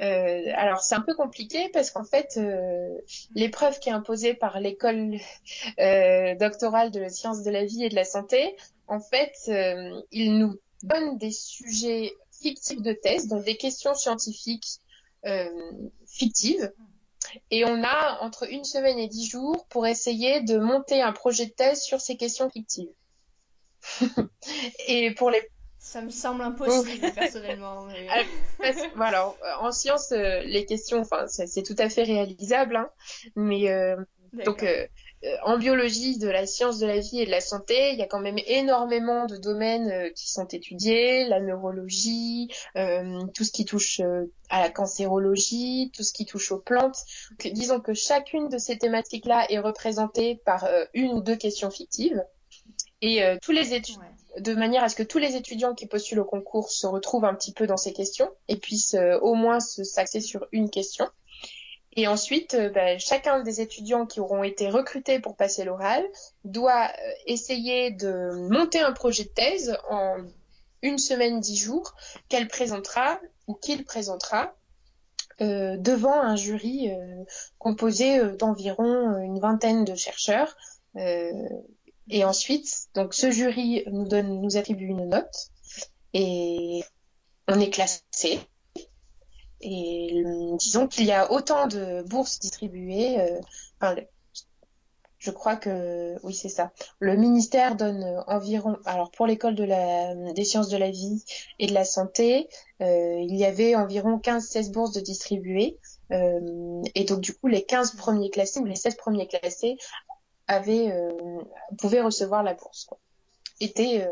Euh, 0.00 0.52
alors 0.54 0.80
c'est 0.80 0.94
un 0.94 1.00
peu 1.00 1.12
compliqué 1.12 1.70
parce 1.72 1.90
qu'en 1.90 2.04
fait 2.04 2.38
l'épreuve 3.34 3.80
qui 3.80 3.88
est 3.88 3.92
imposée 3.92 4.32
par 4.32 4.60
l'école 4.60 5.18
doctorale 6.38 6.92
de 6.92 7.08
sciences 7.08 7.42
de 7.42 7.50
la 7.50 7.64
vie 7.64 7.82
et 7.84 7.88
de 7.88 7.96
la 7.96 8.04
santé, 8.04 8.56
en 8.86 9.00
fait, 9.00 9.34
il 10.12 10.38
nous 10.38 10.56
donne 10.84 11.18
des 11.18 11.32
sujets 11.32 12.12
fictifs 12.30 12.80
de 12.80 12.92
thèse, 12.92 13.26
donc 13.26 13.44
des 13.44 13.56
questions 13.56 13.94
scientifiques 13.94 14.78
fictives 16.06 16.72
et 17.50 17.64
on 17.64 17.82
a 17.82 18.18
entre 18.20 18.50
une 18.50 18.64
semaine 18.64 18.98
et 18.98 19.08
dix 19.08 19.28
jours 19.28 19.66
pour 19.68 19.86
essayer 19.86 20.40
de 20.40 20.58
monter 20.58 21.02
un 21.02 21.12
projet 21.12 21.46
de 21.46 21.52
thèse 21.52 21.82
sur 21.82 22.00
ces 22.00 22.16
questions 22.16 22.50
fictives. 22.50 22.90
et 24.88 25.12
pour 25.14 25.30
les 25.30 25.42
ça 25.78 26.02
me 26.02 26.10
semble 26.10 26.42
impossible 26.42 27.12
personnellement. 27.14 27.88
Euh, 27.88 28.72
voilà, 28.94 29.32
en 29.60 29.72
science, 29.72 30.12
euh, 30.12 30.40
les 30.40 30.66
questions, 30.66 31.00
enfin, 31.00 31.26
c'est 31.28 31.62
tout 31.62 31.76
à 31.78 31.88
fait 31.88 32.02
réalisable, 32.02 32.76
hein, 32.76 32.90
mais 33.36 33.70
euh, 33.70 33.96
donc 34.44 34.64
euh, 34.64 34.86
en 35.42 35.58
biologie 35.58 36.18
de 36.18 36.28
la 36.28 36.46
science 36.46 36.78
de 36.78 36.86
la 36.86 37.00
vie 37.00 37.20
et 37.20 37.26
de 37.26 37.30
la 37.30 37.40
santé, 37.40 37.92
il 37.92 37.98
y 37.98 38.02
a 38.02 38.06
quand 38.06 38.20
même 38.20 38.38
énormément 38.46 39.26
de 39.26 39.36
domaines 39.36 39.90
euh, 39.90 40.10
qui 40.10 40.30
sont 40.30 40.46
étudiés, 40.46 41.26
la 41.26 41.40
neurologie, 41.40 42.48
euh, 42.76 43.20
tout 43.34 43.42
ce 43.42 43.50
qui 43.50 43.64
touche 43.64 44.00
à 44.48 44.60
la 44.60 44.70
cancérologie, 44.70 45.90
tout 45.94 46.04
ce 46.04 46.12
qui 46.12 46.24
touche 46.24 46.52
aux 46.52 46.60
plantes. 46.60 46.98
disons 47.44 47.80
que 47.80 47.94
chacune 47.94 48.48
de 48.48 48.58
ces 48.58 48.78
thématiques-là 48.78 49.46
est 49.50 49.58
représentée 49.58 50.40
par 50.44 50.66
une 50.94 51.12
ou 51.12 51.20
deux 51.20 51.36
questions 51.36 51.70
fictives. 51.70 52.24
Et 53.00 53.22
tous 53.42 53.52
les 53.52 53.74
études, 53.74 53.96
de 54.38 54.54
manière 54.54 54.82
à 54.82 54.88
ce 54.88 54.96
que 54.96 55.02
tous 55.02 55.18
les 55.18 55.36
étudiants 55.36 55.74
qui 55.74 55.86
postulent 55.86 56.20
au 56.20 56.24
concours 56.24 56.70
se 56.70 56.86
retrouvent 56.86 57.24
un 57.24 57.34
petit 57.34 57.52
peu 57.52 57.66
dans 57.66 57.76
ces 57.76 57.92
questions 57.92 58.30
et 58.48 58.56
puissent 58.56 58.96
au 59.20 59.34
moins 59.34 59.60
s'axer 59.60 60.20
sur 60.20 60.46
une 60.52 60.70
question. 60.70 61.08
Et 61.96 62.06
ensuite, 62.06 62.54
euh, 62.54 62.70
bah, 62.70 62.98
chacun 62.98 63.42
des 63.42 63.60
étudiants 63.60 64.06
qui 64.06 64.20
auront 64.20 64.42
été 64.42 64.68
recrutés 64.68 65.20
pour 65.20 65.36
passer 65.36 65.64
l'oral 65.64 66.04
doit 66.44 66.86
euh, 66.86 67.10
essayer 67.26 67.90
de 67.90 68.48
monter 68.48 68.80
un 68.80 68.92
projet 68.92 69.24
de 69.24 69.30
thèse 69.30 69.76
en 69.88 70.18
une 70.82 70.98
semaine, 70.98 71.40
dix 71.40 71.56
jours, 71.56 71.94
qu'elle 72.28 72.46
présentera 72.46 73.18
ou 73.46 73.54
qu'il 73.54 73.84
présentera 73.84 74.54
euh, 75.40 75.76
devant 75.76 76.20
un 76.20 76.36
jury 76.36 76.90
composé 77.58 78.20
d'environ 78.36 79.18
une 79.18 79.40
vingtaine 79.40 79.84
de 79.84 79.96
chercheurs. 79.96 80.56
et 80.94 82.24
ensuite, 82.24 82.88
donc 82.94 83.12
ce 83.12 83.30
jury 83.32 83.82
nous 83.90 84.06
donne, 84.06 84.40
nous 84.40 84.56
attribue 84.56 84.86
une 84.86 85.08
note 85.08 85.50
et 86.14 86.84
on 87.48 87.58
est 87.58 87.70
classé. 87.70 88.40
Et 89.60 90.22
disons 90.58 90.86
qu'il 90.86 91.06
y 91.06 91.12
a 91.12 91.32
autant 91.32 91.66
de 91.66 92.02
bourses 92.02 92.38
distribuées. 92.38 93.20
Euh, 93.20 93.40
enfin, 93.80 93.96
je 95.18 95.30
crois 95.32 95.56
que 95.56 96.16
oui, 96.22 96.32
c'est 96.32 96.48
ça. 96.48 96.72
Le 97.00 97.16
ministère 97.16 97.74
donne 97.74 98.22
environ. 98.28 98.76
Alors 98.84 99.10
pour 99.10 99.26
l'école 99.26 99.56
de 99.56 99.64
la, 99.64 100.14
des 100.32 100.44
sciences 100.44 100.68
de 100.68 100.76
la 100.76 100.90
vie 100.90 101.24
et 101.58 101.66
de 101.66 101.74
la 101.74 101.84
santé, 101.84 102.48
euh, 102.80 103.16
il 103.18 103.34
y 103.34 103.44
avait 103.44 103.74
environ 103.74 104.18
15-16 104.18 104.70
bourses 104.70 104.92
de 104.92 105.00
distribuées. 105.00 105.76
et 106.10 107.04
donc 107.04 107.20
du 107.20 107.34
coup, 107.34 107.48
les 107.48 107.64
15 107.64 107.96
premiers 107.96 108.30
classés 108.30 108.60
ou 108.60 108.64
les 108.64 108.76
16 108.76 108.94
premiers 108.94 109.26
classés 109.26 109.76
avaient 110.46 110.94
pouvaient 111.78 112.00
recevoir 112.00 112.44
la 112.44 112.54
bourse. 112.54 112.84
Quoi. 112.84 112.98
Étaient 113.60 114.08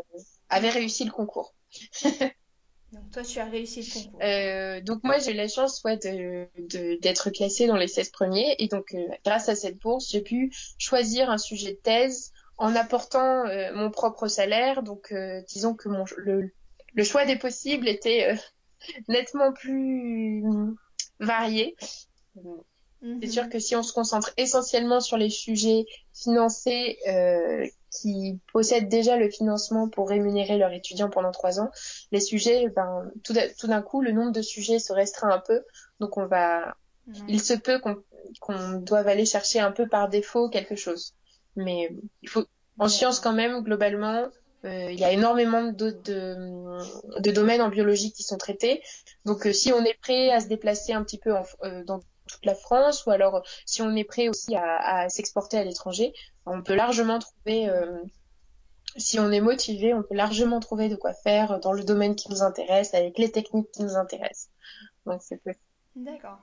avaient 0.49 0.69
réussi 0.69 1.05
le 1.05 1.11
concours. 1.11 1.53
Donc 2.93 3.11
toi, 3.11 3.23
tu 3.23 3.39
as 3.39 3.45
réussi 3.45 3.81
le 3.81 3.93
concours. 3.93 4.21
Euh, 4.23 4.81
donc 4.81 5.03
moi, 5.03 5.17
j'ai 5.17 5.31
eu 5.31 5.35
la 5.35 5.47
chance 5.47 5.83
ouais, 5.83 5.97
de, 5.97 6.99
d'être 7.01 7.29
classée 7.31 7.67
dans 7.67 7.75
les 7.75 7.87
16 7.87 8.09
premiers. 8.09 8.55
Et 8.59 8.67
donc, 8.67 8.93
euh, 8.93 9.07
grâce 9.25 9.49
à 9.49 9.55
cette 9.55 9.77
bourse, 9.77 10.09
j'ai 10.09 10.21
pu 10.21 10.53
choisir 10.77 11.29
un 11.29 11.37
sujet 11.37 11.73
de 11.73 11.77
thèse 11.77 12.31
en 12.57 12.75
apportant 12.75 13.45
euh, 13.45 13.73
mon 13.73 13.91
propre 13.91 14.27
salaire. 14.27 14.83
Donc, 14.83 15.11
euh, 15.11 15.41
disons 15.49 15.73
que 15.73 15.89
mon, 15.89 16.05
le, 16.15 16.51
le 16.93 17.03
choix 17.03 17.25
des 17.25 17.35
possibles 17.35 17.87
était 17.87 18.35
nettement 19.09 19.51
plus 19.51 20.43
varié. 21.19 21.75
C'est 23.21 23.29
sûr 23.29 23.43
mhm. 23.43 23.49
que 23.49 23.59
si 23.59 23.75
on 23.75 23.83
se 23.83 23.93
concentre 23.93 24.31
essentiellement 24.37 24.99
sur 24.99 25.17
les 25.17 25.29
sujets 25.29 25.85
financés 26.13 26.97
euh, 27.07 27.65
qui 28.01 28.39
possèdent 28.51 28.89
déjà 28.89 29.17
le 29.17 29.29
financement 29.29 29.89
pour 29.89 30.09
rémunérer 30.09 30.57
leurs 30.57 30.73
étudiants 30.73 31.09
pendant 31.09 31.31
trois 31.31 31.59
ans, 31.59 31.71
les 32.11 32.19
sujets, 32.19 32.69
ben, 32.69 33.11
tout, 33.23 33.33
d'un 33.67 33.81
coup, 33.81 34.01
le 34.01 34.11
nombre 34.11 34.31
de 34.31 34.41
sujets 34.41 34.79
se 34.79 34.93
restreint 34.93 35.29
un 35.29 35.39
peu. 35.39 35.63
Donc, 35.99 36.17
on 36.17 36.25
va, 36.25 36.75
il 37.27 37.41
se 37.41 37.53
peut 37.53 37.79
qu'on 37.79 38.79
doive 38.79 39.07
aller 39.07 39.25
chercher 39.25 39.59
un 39.59 39.71
peu 39.71 39.87
par 39.87 40.09
défaut 40.09 40.49
quelque 40.49 40.75
chose. 40.75 41.13
Mais 41.55 41.89
il 42.21 42.29
faut, 42.29 42.45
en 42.77 42.87
sciences 42.87 43.19
quand 43.19 43.33
même, 43.33 43.61
globalement, 43.63 44.27
euh, 44.65 44.91
il 44.91 44.99
y 44.99 45.03
a 45.03 45.11
énormément 45.11 45.63
de, 45.63 45.91
de, 46.03 46.79
de, 47.19 47.31
domaines 47.31 47.61
en 47.61 47.69
biologie 47.69 48.11
qui 48.11 48.23
sont 48.23 48.37
traités. 48.37 48.81
Donc, 49.25 49.45
euh, 49.45 49.53
si 49.53 49.71
on 49.71 49.83
est 49.83 49.97
prêt 50.01 50.31
à 50.31 50.39
se 50.39 50.47
déplacer 50.47 50.93
un 50.93 51.03
petit 51.03 51.19
peu 51.19 51.33
en, 51.33 51.43
euh, 51.63 51.83
dans 51.83 51.99
toute 52.37 52.45
la 52.45 52.55
France, 52.55 53.05
ou 53.05 53.11
alors 53.11 53.43
si 53.65 53.81
on 53.81 53.95
est 53.95 54.03
prêt 54.03 54.29
aussi 54.29 54.55
à, 54.55 55.09
s'exporter 55.09 55.57
à 55.57 55.63
l'étranger, 55.63 56.13
on 56.45 56.61
peut 56.61 56.75
largement 56.75 57.19
trouver, 57.19 57.67
euh, 57.67 57.97
si 58.95 59.19
on 59.19 59.31
est 59.31 59.41
motivé, 59.41 59.93
on 59.93 60.03
peut 60.03 60.15
largement 60.15 60.59
trouver 60.59 60.87
de 60.87 60.95
quoi 60.95 61.13
faire 61.13 61.59
dans 61.59 61.73
le 61.73 61.83
domaine 61.83 62.15
qui 62.15 62.29
nous 62.29 62.43
intéresse, 62.43 62.93
avec 62.93 63.17
les 63.17 63.31
techniques 63.31 63.71
qui 63.71 63.81
nous 63.81 63.95
intéressent. 63.95 64.49
Donc 65.05 65.21
c'est 65.23 65.37
possible. 65.37 65.63
D'accord 65.95 66.39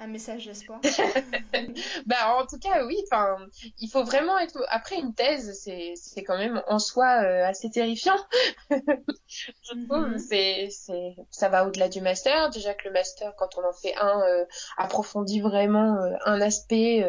un 0.00 0.06
message 0.06 0.46
d'espoir. 0.46 0.80
bah 2.06 2.36
en 2.38 2.46
tout 2.46 2.58
cas 2.58 2.84
oui, 2.86 2.96
enfin 3.04 3.36
il 3.78 3.88
faut 3.88 4.02
vraiment 4.02 4.38
être 4.38 4.64
après 4.68 4.96
une 4.96 5.14
thèse 5.14 5.58
c'est 5.62 5.92
c'est 5.94 6.24
quand 6.24 6.38
même 6.38 6.62
en 6.66 6.78
soi 6.78 7.22
euh, 7.22 7.46
assez 7.46 7.70
terrifiant. 7.70 8.16
Je 8.70 9.86
trouve 9.86 10.08
mhm. 10.08 10.18
c'est 10.18 10.68
c'est 10.70 11.14
ça 11.30 11.50
va 11.50 11.66
au-delà 11.66 11.88
du 11.88 12.00
master, 12.00 12.50
déjà 12.50 12.72
que 12.72 12.88
le 12.88 12.94
master 12.94 13.34
quand 13.36 13.58
on 13.58 13.68
en 13.68 13.74
fait 13.74 13.94
un 13.96 14.22
euh, 14.22 14.44
approfondit 14.78 15.40
vraiment 15.40 15.96
euh, 15.96 16.14
un 16.24 16.40
aspect 16.40 17.04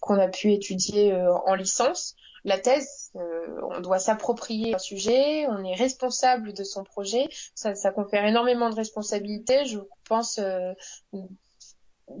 qu'on 0.00 0.18
a 0.18 0.28
pu 0.28 0.52
étudier 0.52 1.14
en 1.46 1.54
licence. 1.54 2.14
La 2.44 2.58
thèse, 2.58 3.10
on 3.14 3.80
doit 3.80 3.98
s'approprier 3.98 4.74
un 4.74 4.78
sujet, 4.78 5.46
on 5.48 5.64
est 5.64 5.74
responsable 5.74 6.52
de 6.52 6.64
son 6.64 6.84
projet, 6.84 7.28
ça, 7.54 7.74
ça 7.74 7.90
confère 7.90 8.24
énormément 8.24 8.70
de 8.70 8.74
responsabilités. 8.74 9.64
Je 9.64 9.78
pense 10.08 10.40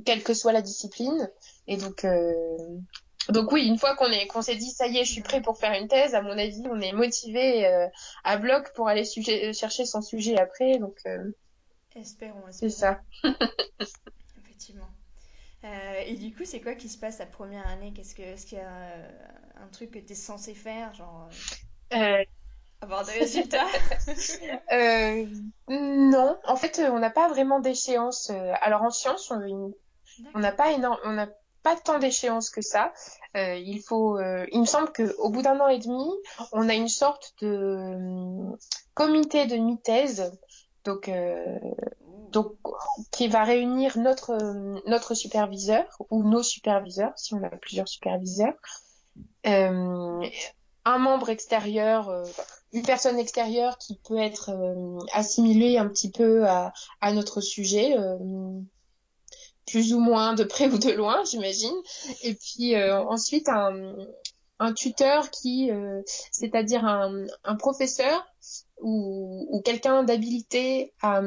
quelle 0.04 0.22
que 0.22 0.34
soit 0.34 0.52
la 0.52 0.62
discipline. 0.62 1.30
Et 1.66 1.76
donc, 1.76 2.04
euh, 2.04 2.56
donc 3.28 3.52
oui, 3.52 3.66
une 3.66 3.78
fois 3.78 3.96
qu'on 3.96 4.10
est 4.10 4.26
qu'on 4.26 4.42
s'est 4.42 4.56
dit 4.56 4.70
ça 4.70 4.86
y 4.86 4.98
est, 4.98 5.04
je 5.04 5.12
suis 5.12 5.22
prêt 5.22 5.40
pour 5.40 5.58
faire 5.58 5.72
une 5.72 5.88
thèse, 5.88 6.14
à 6.14 6.22
mon 6.22 6.36
avis, 6.38 6.62
on 6.70 6.80
est 6.80 6.92
motivé 6.92 7.66
euh, 7.66 7.86
à 8.24 8.36
bloc 8.38 8.72
pour 8.74 8.88
aller 8.88 9.04
chercher 9.04 9.84
son 9.84 10.02
sujet 10.02 10.38
après. 10.38 10.78
Donc, 10.78 10.98
euh, 11.06 11.30
espérons, 11.94 12.46
espérons. 12.48 12.52
C'est 12.52 12.70
ça. 12.70 13.00
Effectivement. 14.44 14.88
Et 15.62 16.14
du 16.14 16.34
coup, 16.34 16.44
c'est 16.44 16.60
quoi 16.60 16.74
qui 16.74 16.88
se 16.88 16.98
passe 16.98 17.18
la 17.18 17.26
première 17.26 17.66
année? 17.68 17.92
Qu'est-ce 17.94 18.14
que, 18.14 18.22
est-ce 18.22 18.46
qu'il 18.46 18.58
y 18.58 18.62
a 18.62 18.94
un 19.62 19.68
truc 19.72 19.90
que 19.90 19.98
tu 19.98 20.12
es 20.12 20.16
censé 20.16 20.54
faire, 20.54 20.94
genre 20.94 21.28
avoir 22.80 23.04
des 23.04 23.12
résultats? 23.12 23.66
Euh, 24.72 25.26
Non, 25.68 26.38
en 26.44 26.56
fait, 26.56 26.80
on 26.90 26.98
n'a 26.98 27.10
pas 27.10 27.28
vraiment 27.28 27.60
d'échéance. 27.60 28.30
Euh, 28.30 28.52
alors 28.60 28.82
en 28.82 28.90
sciences, 28.90 29.30
on 29.30 30.38
n'a 30.38 30.52
pas 30.52 30.72
énorme, 30.72 30.98
on 31.04 31.12
n'a 31.12 31.28
pas 31.62 31.76
tant 31.76 31.98
d'échéance 31.98 32.50
que 32.50 32.62
ça. 32.62 32.92
Euh, 33.36 33.54
il 33.56 33.80
faut, 33.80 34.18
euh, 34.18 34.46
il 34.52 34.60
me 34.60 34.66
semble 34.66 34.92
que 34.92 35.14
au 35.18 35.30
bout 35.30 35.42
d'un 35.42 35.58
an 35.60 35.68
et 35.68 35.78
demi, 35.78 36.10
on 36.52 36.68
a 36.68 36.74
une 36.74 36.88
sorte 36.88 37.34
de 37.40 37.48
euh, 37.48 38.56
comité 38.94 39.46
de 39.46 39.56
mi-thèse, 39.56 40.32
donc 40.84 41.10
donc 42.32 42.54
qui 43.10 43.28
va 43.28 43.44
réunir 43.44 43.98
notre 43.98 44.36
notre 44.88 45.14
superviseur 45.14 45.84
ou 46.10 46.22
nos 46.22 46.42
superviseurs 46.42 47.12
si 47.16 47.34
on 47.34 47.42
a 47.42 47.48
plusieurs 47.50 47.88
superviseurs. 47.88 48.54
Euh, 49.46 50.26
un 50.84 50.98
membre 50.98 51.28
extérieur, 51.28 52.08
euh, 52.08 52.24
une 52.72 52.82
personne 52.82 53.18
extérieure 53.18 53.78
qui 53.78 53.98
peut 54.08 54.18
être 54.18 54.50
euh, 54.50 54.98
assimilée 55.12 55.76
un 55.78 55.88
petit 55.88 56.10
peu 56.10 56.46
à, 56.46 56.72
à 57.00 57.12
notre 57.12 57.40
sujet, 57.40 57.94
plus 59.66 59.92
ou 59.92 60.00
moins 60.00 60.34
de 60.34 60.44
près 60.44 60.68
ou 60.72 60.78
de 60.78 60.90
loin, 60.90 61.24
j'imagine. 61.24 61.76
Et 62.22 62.34
puis 62.34 62.76
ensuite 62.82 63.48
un, 63.48 63.94
un 64.58 64.72
tuteur 64.72 65.30
qui, 65.30 65.70
c'est-à-dire 66.32 66.84
un, 66.84 67.24
un 67.44 67.56
professeur 67.56 68.26
ou, 68.80 69.46
ou 69.50 69.60
quelqu'un 69.62 70.04
d'habilité 70.04 70.92
à, 71.02 71.20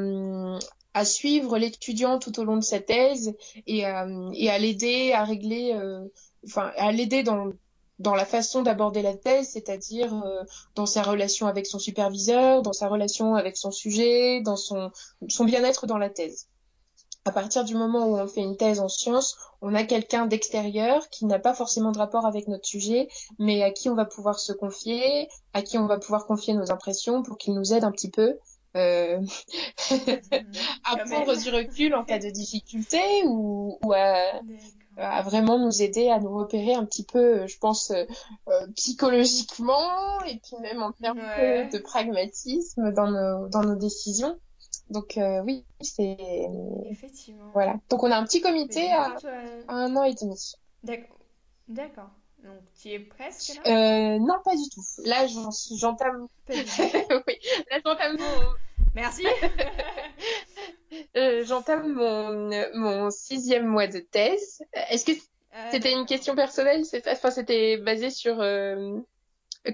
à 0.94 1.04
suivre 1.04 1.58
l'étudiant 1.58 2.18
tout 2.18 2.38
au 2.40 2.44
long 2.44 2.56
de 2.56 2.64
sa 2.64 2.80
thèse 2.80 3.34
et, 3.66 3.78
et 3.78 4.50
à 4.50 4.58
l'aider 4.58 5.12
à 5.12 5.24
régler, 5.24 5.74
enfin 6.44 6.70
à 6.76 6.92
l'aider 6.92 7.22
dans 7.22 7.50
dans 8.02 8.14
la 8.14 8.24
façon 8.24 8.62
d'aborder 8.62 9.00
la 9.00 9.14
thèse, 9.14 9.50
c'est-à-dire 9.50 10.12
euh, 10.24 10.42
dans 10.74 10.86
sa 10.86 11.02
relation 11.02 11.46
avec 11.46 11.66
son 11.66 11.78
superviseur, 11.78 12.62
dans 12.62 12.72
sa 12.72 12.88
relation 12.88 13.36
avec 13.36 13.56
son 13.56 13.70
sujet, 13.70 14.40
dans 14.40 14.56
son, 14.56 14.90
son 15.28 15.44
bien-être 15.44 15.86
dans 15.86 15.98
la 15.98 16.10
thèse. 16.10 16.48
À 17.24 17.30
partir 17.30 17.62
du 17.62 17.76
moment 17.76 18.06
où 18.06 18.16
on 18.18 18.26
fait 18.26 18.40
une 18.40 18.56
thèse 18.56 18.80
en 18.80 18.88
sciences, 18.88 19.36
on 19.60 19.76
a 19.76 19.84
quelqu'un 19.84 20.26
d'extérieur 20.26 21.08
qui 21.08 21.24
n'a 21.26 21.38
pas 21.38 21.54
forcément 21.54 21.92
de 21.92 21.98
rapport 21.98 22.26
avec 22.26 22.48
notre 22.48 22.66
sujet, 22.66 23.08
mais 23.38 23.62
à 23.62 23.70
qui 23.70 23.88
on 23.88 23.94
va 23.94 24.04
pouvoir 24.04 24.40
se 24.40 24.52
confier, 24.52 25.28
à 25.52 25.62
qui 25.62 25.78
on 25.78 25.86
va 25.86 25.98
pouvoir 25.98 26.26
confier 26.26 26.54
nos 26.54 26.72
impressions 26.72 27.22
pour 27.22 27.38
qu'il 27.38 27.54
nous 27.54 27.72
aide 27.72 27.84
un 27.84 27.92
petit 27.92 28.10
peu 28.10 28.36
euh, 28.76 29.20
à 30.84 30.96
prendre 30.96 31.36
du 31.36 31.50
recul 31.50 31.94
en 31.94 32.04
cas 32.04 32.18
de 32.18 32.30
difficulté 32.30 33.00
ou, 33.26 33.78
ou 33.84 33.92
à, 33.92 34.40
à 34.96 35.22
vraiment 35.22 35.58
nous 35.58 35.82
aider 35.82 36.08
à 36.08 36.20
nous 36.20 36.34
repérer 36.34 36.74
un 36.74 36.84
petit 36.84 37.04
peu, 37.04 37.46
je 37.46 37.58
pense, 37.58 37.90
euh, 37.90 38.04
euh, 38.48 38.66
psychologiquement 38.76 40.22
et 40.26 40.38
puis 40.38 40.56
même 40.60 40.82
en 40.82 40.92
termes 40.92 41.18
de 41.18 41.78
pragmatisme 41.78 42.92
dans 42.92 43.10
nos, 43.10 43.48
dans 43.48 43.62
nos 43.62 43.76
décisions. 43.76 44.38
Donc 44.90 45.16
euh, 45.16 45.42
oui, 45.44 45.64
c'est... 45.80 46.16
Effectivement. 46.90 47.50
Voilà. 47.54 47.76
Donc 47.88 48.02
on 48.02 48.10
a 48.10 48.16
un 48.16 48.24
petit 48.24 48.40
comité 48.40 48.90
à, 48.92 49.16
un 49.68 49.96
an 49.96 50.04
et 50.04 50.14
demi. 50.14 50.54
D'accord. 50.82 52.10
Donc 52.42 52.60
tu 52.80 52.88
es 52.88 52.98
presque 52.98 53.54
là 53.64 53.70
euh, 53.70 54.18
Non, 54.18 54.34
pas 54.44 54.54
du 54.56 54.68
tout. 54.72 54.82
Là, 55.04 55.26
j'entame... 55.78 56.26
oui, 56.48 57.38
là 57.70 57.78
j'entame 57.84 58.16
mon... 58.18 58.54
Merci. 58.94 59.26
Euh, 61.16 61.42
j'entame 61.46 61.94
mon, 61.94 62.50
mon 62.74 63.10
sixième 63.10 63.66
mois 63.66 63.86
de 63.86 63.98
thèse. 63.98 64.62
Est-ce 64.90 65.06
que 65.06 65.12
euh, 65.12 65.68
c'était 65.70 65.90
une 65.90 66.04
question 66.04 66.34
personnelle? 66.36 66.84
C'est 66.84 67.08
Enfin, 67.08 67.30
c'était 67.30 67.78
basé 67.78 68.10
sur 68.10 68.42
euh, 68.42 68.98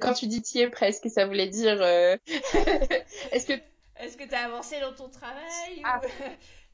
quand 0.00 0.12
tu 0.12 0.28
dis 0.28 0.42
tu 0.42 0.58
es 0.58 0.70
presque, 0.70 1.10
ça 1.10 1.26
voulait 1.26 1.48
dire. 1.48 1.82
Est-ce 3.32 3.46
que 3.46 3.54
est-ce 4.00 4.16
que 4.16 4.22
tu 4.28 4.34
as 4.34 4.44
avancé 4.44 4.78
dans 4.80 4.94
ton 4.94 5.08
travail 5.08 5.82
ah. 5.82 6.00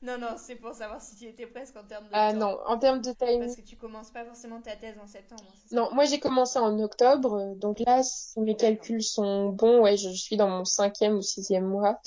Non, 0.04 0.18
non, 0.18 0.34
c'est 0.36 0.56
pour 0.56 0.74
savoir 0.74 1.00
si 1.00 1.16
tu 1.16 1.24
étais 1.24 1.46
presque 1.46 1.74
en 1.76 1.84
termes 1.84 2.04
de 2.04 2.10
ah, 2.12 2.34
non, 2.34 2.58
en 2.66 2.78
termes 2.78 3.00
de 3.00 3.12
timing. 3.12 3.40
Parce 3.40 3.56
que 3.56 3.62
tu 3.62 3.76
commences 3.76 4.10
pas 4.10 4.22
forcément 4.26 4.60
ta 4.60 4.76
thèse 4.76 4.96
en 5.02 5.06
septembre. 5.06 5.42
Non, 5.72 5.88
moi 5.94 6.04
j'ai 6.04 6.20
commencé 6.20 6.58
en 6.58 6.78
octobre, 6.78 7.54
donc 7.56 7.80
là, 7.80 8.02
si 8.02 8.38
mes 8.40 8.54
calculs 8.54 9.02
sont 9.02 9.48
bons, 9.48 9.80
ouais, 9.80 9.96
je, 9.96 10.10
suis 10.10 10.36
dans 10.36 10.48
mon 10.48 10.66
cinquième 10.66 11.14
ou 11.14 11.22
sixième 11.22 11.64
mois. 11.64 12.00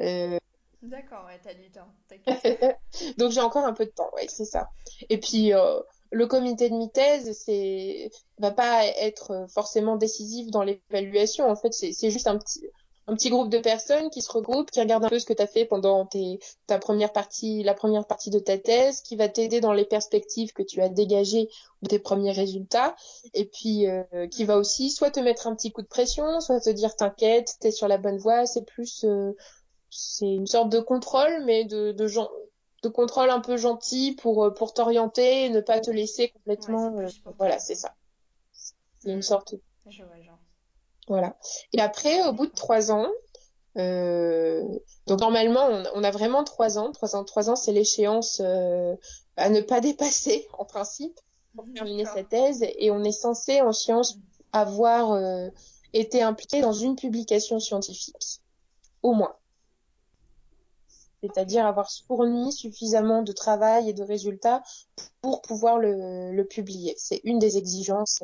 Euh... 0.00 0.38
D'accord, 0.82 1.24
ouais, 1.24 1.40
t'as 1.42 1.54
du 1.54 1.70
temps. 1.70 1.88
donc 3.16 3.32
j'ai 3.32 3.40
encore 3.40 3.64
un 3.64 3.72
peu 3.72 3.86
de 3.86 3.90
temps, 3.92 4.10
ouais, 4.14 4.26
c'est 4.28 4.44
ça. 4.44 4.68
Et 5.08 5.18
puis 5.18 5.54
euh, 5.54 5.80
le 6.10 6.26
comité 6.26 6.68
de 6.68 6.74
mi-thèse, 6.74 7.32
c'est 7.32 8.10
va 8.38 8.50
pas 8.50 8.84
être 8.84 9.46
forcément 9.48 9.96
décisif 9.96 10.50
dans 10.50 10.64
l'évaluation. 10.64 11.48
En 11.48 11.56
fait, 11.56 11.72
c'est 11.72 12.10
juste 12.10 12.26
un 12.26 12.36
petit 12.36 12.62
un 13.08 13.14
petit 13.14 13.30
groupe 13.30 13.48
de 13.48 13.58
personnes 13.58 14.10
qui 14.10 14.20
se 14.20 14.30
regroupent, 14.30 14.70
qui 14.70 14.80
regardent 14.80 15.06
un 15.06 15.08
peu 15.08 15.18
ce 15.18 15.24
que 15.24 15.32
tu 15.32 15.42
as 15.42 15.46
fait 15.46 15.64
pendant 15.64 16.04
tes, 16.04 16.38
ta 16.66 16.78
première 16.78 17.10
partie, 17.10 17.62
la 17.62 17.72
première 17.72 18.06
partie 18.06 18.28
de 18.28 18.38
ta 18.38 18.58
thèse, 18.58 19.00
qui 19.00 19.16
va 19.16 19.28
t'aider 19.28 19.60
dans 19.60 19.72
les 19.72 19.86
perspectives 19.86 20.52
que 20.52 20.62
tu 20.62 20.82
as 20.82 20.90
dégagées 20.90 21.48
de 21.80 21.88
tes 21.88 21.98
premiers 21.98 22.32
résultats, 22.32 22.94
et 23.32 23.46
puis 23.46 23.88
euh, 23.88 24.26
qui 24.30 24.44
va 24.44 24.58
aussi 24.58 24.90
soit 24.90 25.10
te 25.10 25.20
mettre 25.20 25.46
un 25.46 25.56
petit 25.56 25.72
coup 25.72 25.80
de 25.80 25.86
pression, 25.86 26.40
soit 26.40 26.60
te 26.60 26.68
dire 26.68 26.94
t'inquiète, 26.96 27.56
t'es 27.60 27.70
sur 27.70 27.88
la 27.88 27.96
bonne 27.96 28.18
voie. 28.18 28.44
C'est 28.44 28.66
plus, 28.66 29.04
euh, 29.04 29.32
c'est 29.88 30.26
une 30.26 30.46
sorte 30.46 30.68
de 30.68 30.80
contrôle, 30.80 31.44
mais 31.46 31.64
de, 31.64 31.92
de 31.92 32.06
gens, 32.06 32.28
de 32.82 32.90
contrôle 32.90 33.30
un 33.30 33.40
peu 33.40 33.56
gentil 33.56 34.16
pour, 34.20 34.52
pour 34.52 34.74
t'orienter, 34.74 35.48
ne 35.48 35.60
pas 35.60 35.80
te 35.80 35.90
laisser 35.90 36.28
complètement. 36.28 36.94
voilà, 37.38 37.58
c'est 37.58 37.74
ça. 37.74 37.94
C'est 38.52 39.12
une 39.12 39.22
sorte. 39.22 39.54
Je 39.88 40.02
vois, 40.02 40.20
genre. 40.20 40.38
Voilà. 41.08 41.36
Et 41.72 41.80
après, 41.80 42.26
au 42.26 42.32
bout 42.32 42.46
de 42.46 42.52
trois 42.52 42.92
ans, 42.92 43.08
euh, 43.78 44.62
donc 45.06 45.20
normalement, 45.20 45.68
on, 45.94 46.04
a 46.04 46.10
vraiment 46.10 46.44
trois 46.44 46.78
ans. 46.78 46.92
Trois 46.92 47.16
ans, 47.16 47.24
trois 47.24 47.50
ans, 47.50 47.56
c'est 47.56 47.72
l'échéance 47.72 48.40
euh, 48.44 48.94
à 49.36 49.48
ne 49.48 49.60
pas 49.60 49.80
dépasser 49.80 50.46
en 50.58 50.64
principe 50.64 51.18
pour 51.54 51.64
terminer 51.74 52.04
sa 52.04 52.24
thèse. 52.24 52.64
Et 52.78 52.90
on 52.90 53.02
est 53.04 53.12
censé 53.12 53.60
en 53.60 53.72
sciences 53.72 54.18
avoir 54.52 55.12
euh, 55.12 55.48
été 55.92 56.22
impliqué 56.22 56.60
dans 56.60 56.72
une 56.72 56.96
publication 56.96 57.60
scientifique, 57.60 58.40
au 59.02 59.12
moins. 59.12 59.34
C'est-à-dire 61.22 61.66
avoir 61.66 61.90
fourni 62.06 62.52
suffisamment 62.52 63.22
de 63.22 63.32
travail 63.32 63.88
et 63.88 63.92
de 63.92 64.04
résultats 64.04 64.62
pour 65.20 65.42
pouvoir 65.42 65.78
le, 65.78 66.32
le 66.32 66.44
publier. 66.44 66.94
C'est 66.96 67.20
une 67.24 67.40
des 67.40 67.56
exigences 67.56 68.20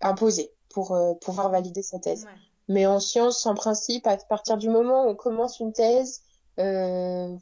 imposées 0.00 0.50
pour 0.70 0.98
pouvoir 1.20 1.50
valider 1.50 1.82
sa 1.82 1.98
thèse. 1.98 2.26
Mais 2.70 2.86
en 2.86 3.00
sciences, 3.00 3.46
en 3.46 3.54
principe, 3.54 4.06
à 4.06 4.16
partir 4.16 4.56
du 4.56 4.68
moment 4.68 5.04
où 5.04 5.08
on 5.08 5.16
commence 5.16 5.58
une 5.58 5.72
thèse, 5.72 6.22
euh, 6.60 7.36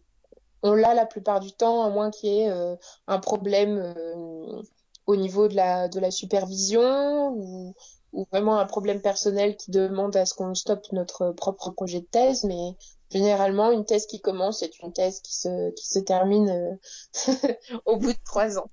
on 0.63 0.73
l'a 0.73 0.95
la 0.95 1.05
plupart 1.05 1.41
du 1.41 1.53
temps, 1.53 1.83
à 1.83 1.91
moins 1.91 2.11
qu'il 2.11 2.31
y 2.31 2.41
ait 2.41 2.51
euh, 2.51 2.77
un 3.07 3.19
problème 3.19 3.77
euh, 3.77 4.63
au 5.07 5.17
niveau 5.17 5.49
de 5.49 5.55
la, 5.55 5.89
de 5.89 6.01
la 6.01 6.11
supervision 6.11 7.29
ou, 7.37 7.75
ou 8.15 8.27
vraiment 8.33 8.59
un 8.59 8.65
problème 8.65 9.03
personnel 9.03 9.59
qui 9.59 9.71
demande 9.71 10.17
à 10.17 10.25
ce 10.25 10.33
qu'on 10.33 10.55
stoppe 10.55 10.91
notre 10.93 11.33
propre 11.33 11.73
projet 11.73 12.01
de 12.01 12.07
thèse. 12.07 12.45
Mais 12.45 12.77
généralement, 13.11 13.71
une 13.71 13.85
thèse 13.85 14.07
qui 14.07 14.23
commence 14.23 14.63
est 14.63 14.79
une 14.81 14.95
thèse 14.95 15.21
qui 15.21 15.37
se, 15.37 15.71
qui 15.73 15.87
se 15.87 15.99
termine 15.99 16.79
au 17.85 17.99
bout 17.99 18.13
de 18.15 18.25
trois 18.25 18.59
ans. 18.59 18.71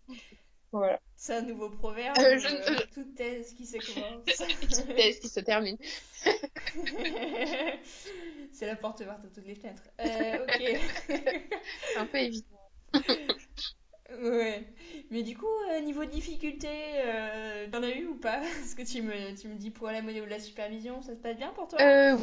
Voilà. 0.71 1.01
C'est 1.17 1.33
un 1.35 1.41
nouveau 1.41 1.69
proverbe. 1.69 2.17
Euh, 2.19 2.37
euh, 2.37 2.79
toute 2.93 3.15
thèse 3.15 3.53
qui 3.53 3.65
se 3.65 3.77
commence. 3.77 4.25
toute 4.61 4.95
thèse 4.95 5.19
qui 5.19 5.29
se 5.29 5.39
termine. 5.39 5.77
c'est 8.51 8.67
la 8.67 8.75
porte 8.75 8.99
ouverte 9.01 9.23
à 9.23 9.27
toutes 9.33 9.47
les 9.47 9.55
fenêtres. 9.55 9.83
Euh, 10.01 10.45
ok. 10.45 10.61
un 11.97 12.05
peu 12.05 12.17
évident. 12.17 12.45
ouais. 14.21 14.67
Mais 15.09 15.23
du 15.23 15.37
coup, 15.37 15.47
niveau 15.83 16.03
difficulté, 16.05 16.67
t'en 17.71 17.81
as 17.81 17.91
eu 17.91 18.07
ou 18.07 18.15
pas? 18.15 18.41
Est-ce 18.61 18.75
que 18.75 18.83
tu 18.83 19.01
me, 19.01 19.35
tu 19.39 19.47
me 19.47 19.55
dis 19.55 19.71
pour 19.71 19.87
la 19.87 20.01
monnaie 20.01 20.21
ou 20.21 20.25
la 20.25 20.39
supervision, 20.39 21.01
ça 21.01 21.15
se 21.15 21.21
passe 21.21 21.37
bien 21.37 21.53
pour 21.55 21.69
toi? 21.69 21.79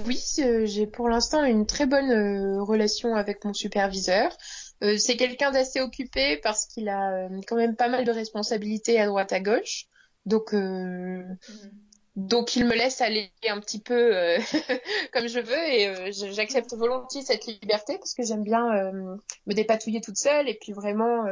Oui, 0.07 0.21
j'ai 0.37 0.87
pour 0.87 1.09
l'instant 1.09 1.45
une 1.45 1.67
très 1.67 1.87
bonne 1.87 2.61
relation 2.61 3.15
avec 3.17 3.45
mon 3.45 3.55
superviseur. 3.55 4.37
Euh, 4.83 4.97
c'est 4.99 5.17
quelqu'un 5.17 5.53
d'assez 5.53 5.81
occupé 5.81 6.39
parce 6.39 6.67
qu'il 6.67 6.89
a 6.89 7.13
euh, 7.13 7.41
quand 7.47 7.57
même 7.57 7.77
pas 7.77 7.89
mal 7.89 8.05
de 8.05 8.11
responsabilités 8.11 8.99
à 9.01 9.07
droite 9.07 9.33
à 9.33 9.41
gauche. 9.41 9.87
Donc, 10.27 10.55
euh, 10.55 10.59
mhm. 10.59 11.71
donc 12.17 12.57
il 12.57 12.65
me 12.65 12.75
laisse 12.75 13.01
aller 13.01 13.31
un 13.49 13.61
petit 13.61 13.81
peu 13.81 14.13
comme 15.13 15.29
je 15.29 15.41
veux 15.41 15.69
et 15.69 16.13
j'accepte 16.13 16.75
volontiers 16.75 17.23
cette 17.23 17.47
liberté 17.47 17.99
parce 17.99 18.15
que 18.15 18.25
j'aime 18.25 18.45
bien 18.45 18.93
me 18.93 19.55
dépatouiller 19.55 20.01
toute 20.01 20.17
seule 20.17 20.49
et 20.49 20.55
puis 20.55 20.73
vraiment 20.73 21.25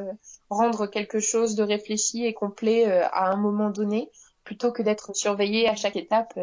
rendre 0.48 0.88
quelque 0.88 1.20
chose 1.20 1.54
de 1.54 1.62
réfléchi 1.62 2.24
et 2.24 2.34
complet 2.34 2.84
à 2.90 3.30
un 3.30 3.36
moment 3.36 3.70
donné 3.70 4.10
plutôt 4.42 4.72
que 4.72 4.82
d'être 4.82 5.14
surveillée 5.14 5.68
à 5.68 5.76
chaque 5.76 5.96
étape. 5.96 6.36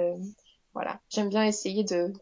voilà, 0.73 1.01
j'aime 1.09 1.27
bien 1.27 1.43
essayer 1.43 1.83
de 1.83 2.13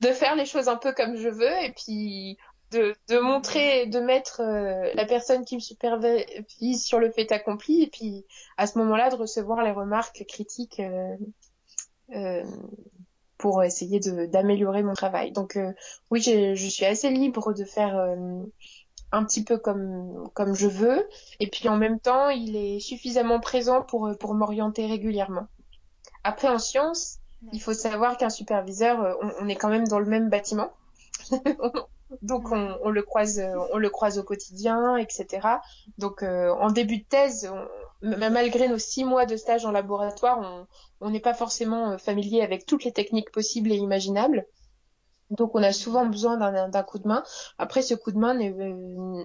de 0.00 0.08
faire 0.08 0.36
les 0.36 0.46
choses 0.46 0.68
un 0.68 0.76
peu 0.76 0.92
comme 0.92 1.16
je 1.16 1.28
veux 1.28 1.64
et 1.64 1.72
puis 1.72 2.38
de, 2.70 2.94
de 3.08 3.18
montrer, 3.18 3.86
de 3.86 4.00
mettre 4.00 4.40
euh, 4.40 4.90
la 4.94 5.06
personne 5.06 5.44
qui 5.44 5.54
me 5.54 5.60
supervise 5.60 6.84
sur 6.84 6.98
le 6.98 7.10
fait 7.10 7.32
accompli 7.32 7.82
et 7.82 7.86
puis 7.86 8.26
à 8.56 8.66
ce 8.66 8.78
moment-là 8.78 9.10
de 9.10 9.16
recevoir 9.16 9.62
les 9.62 9.72
remarques 9.72 10.24
critiques 10.28 10.80
euh, 10.80 11.16
euh, 12.14 12.44
pour 13.38 13.62
essayer 13.62 14.00
d'améliorer 14.00 14.82
mon 14.82 14.94
travail. 14.94 15.32
Donc 15.32 15.56
oui, 16.10 16.20
je 16.20 16.68
suis 16.68 16.84
assez 16.84 17.08
libre 17.10 17.54
de 17.54 17.64
faire 17.64 17.96
un 19.12 19.24
petit 19.24 19.44
peu 19.44 19.58
comme 19.58 20.28
comme 20.34 20.54
je 20.54 20.66
veux 20.66 21.08
et 21.38 21.46
puis 21.46 21.68
en 21.68 21.76
même 21.76 22.00
temps, 22.00 22.30
il 22.30 22.56
est 22.56 22.80
suffisamment 22.80 23.38
présent 23.38 23.82
pour 23.82 24.10
pour 24.18 24.34
m'orienter 24.34 24.86
régulièrement. 24.86 25.46
Après 26.24 26.48
en 26.48 26.58
sciences, 26.58 27.18
il 27.52 27.62
faut 27.62 27.74
savoir 27.74 28.16
qu'un 28.16 28.28
superviseur, 28.28 29.16
on, 29.22 29.30
on 29.44 29.48
est 29.48 29.54
quand 29.54 29.68
même 29.68 29.86
dans 29.86 30.00
le 30.00 30.06
même 30.06 30.30
bâtiment. 30.30 30.72
Donc 32.22 32.50
on, 32.50 32.88
le 32.88 33.02
croise, 33.02 33.38
euh, 33.38 33.54
on 33.72 33.78
le 33.78 33.90
croise 33.90 34.18
au 34.18 34.22
quotidien, 34.22 34.96
etc. 34.96 35.46
Donc 35.98 36.22
euh, 36.22 36.50
en 36.54 36.70
début 36.70 36.98
de 36.98 37.04
thèse, 37.04 37.50
malgré 38.02 38.68
nos 38.68 38.78
six 38.78 39.04
mois 39.04 39.26
de 39.26 39.36
stage 39.36 39.66
en 39.66 39.70
laboratoire, 39.70 40.66
on 41.00 41.10
n'est 41.10 41.20
pas 41.20 41.34
forcément 41.34 41.92
euh, 41.92 41.98
familier 41.98 42.40
avec 42.40 42.64
toutes 42.64 42.84
les 42.84 42.92
techniques 42.92 43.30
possibles 43.30 43.70
et 43.72 43.76
imaginables. 43.76 44.46
Donc 45.30 45.54
on 45.54 45.62
a 45.62 45.72
souvent 45.72 46.06
besoin 46.06 46.38
d'un 46.38 46.82
coup 46.82 46.98
de 46.98 47.06
main. 47.06 47.22
Après 47.58 47.82
ce 47.82 47.94
coup 47.94 48.12
de 48.12 48.18
main 48.18 48.32
ne, 48.32 49.22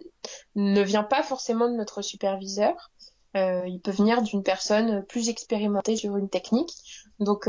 ne 0.56 0.82
vient 0.82 1.04
pas 1.04 1.24
forcément 1.24 1.70
de 1.70 1.76
notre 1.76 2.02
superviseur. 2.02 2.92
il 3.36 3.80
peut 3.82 3.92
venir 3.92 4.22
d'une 4.22 4.44
personne 4.44 5.06
plus 5.06 5.30
expérimentée 5.30 5.96
sur 5.96 6.18
une 6.18 6.28
technique. 6.28 6.74
Donc 7.20 7.48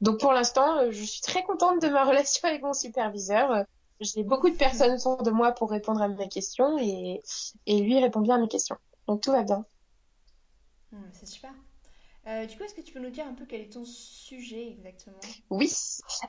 donc 0.00 0.20
pour 0.20 0.32
l'instant, 0.32 0.78
euh, 0.78 0.90
je 0.90 1.04
suis 1.04 1.20
très 1.20 1.42
contente 1.44 1.80
de 1.80 1.88
ma 1.88 2.04
relation 2.08 2.48
avec 2.48 2.62
mon 2.62 2.74
superviseur. 2.74 3.64
J'ai 4.00 4.24
beaucoup 4.24 4.50
de 4.50 4.56
personnes 4.56 4.94
autour 4.94 5.22
de 5.22 5.30
moi 5.30 5.52
pour 5.52 5.70
répondre 5.70 6.02
à 6.02 6.08
mes 6.08 6.28
questions 6.28 6.78
et, 6.78 7.22
et 7.66 7.80
lui 7.80 8.00
répond 8.00 8.20
bien 8.20 8.36
à 8.36 8.38
mes 8.38 8.48
questions. 8.48 8.76
Donc 9.06 9.22
tout 9.22 9.30
va 9.30 9.42
bien. 9.44 9.64
Hmm, 10.92 11.10
c'est 11.12 11.26
super. 11.26 11.52
Euh, 12.26 12.46
du 12.46 12.56
coup, 12.56 12.64
est-ce 12.64 12.74
que 12.74 12.80
tu 12.80 12.92
peux 12.92 13.00
nous 13.00 13.10
dire 13.10 13.26
un 13.26 13.34
peu 13.34 13.44
quel 13.44 13.60
est 13.60 13.72
ton 13.72 13.84
sujet 13.84 14.68
exactement? 14.68 15.18
Oui. 15.50 15.70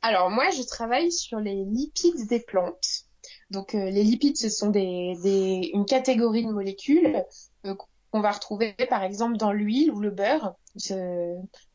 Alors 0.02 0.30
moi, 0.30 0.50
je 0.52 0.62
travaille 0.64 1.12
sur 1.12 1.40
les 1.40 1.64
lipides 1.66 2.28
des 2.28 2.42
plantes. 2.42 3.06
Donc 3.50 3.76
euh, 3.76 3.90
les 3.90 4.04
lipides, 4.04 4.38
ce 4.38 4.50
sont 4.50 4.70
des, 4.70 5.16
des, 5.24 5.72
une 5.74 5.86
catégorie 5.86 6.46
de 6.46 6.52
molécules 6.52 7.24
qu'on 7.64 8.22
va 8.22 8.32
retrouver 8.32 8.74
par 8.90 9.04
exemple 9.04 9.38
dans 9.38 9.52
l'huile 9.52 9.92
ou 9.92 10.00
le 10.00 10.12
beurre. 10.12 10.56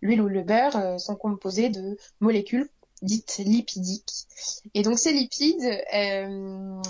L'huile 0.03 0.21
ou 0.21 0.29
le 0.29 0.43
beurre 0.43 0.77
euh, 0.77 0.99
sont 0.99 1.17
composés 1.17 1.69
de 1.69 1.97
molécules 2.21 2.69
dites 3.03 3.39
lipidiques. 3.39 4.27
Et 4.75 4.83
donc 4.83 4.99
ces 4.99 5.13
lipides, 5.13 5.83
euh, 5.95 6.83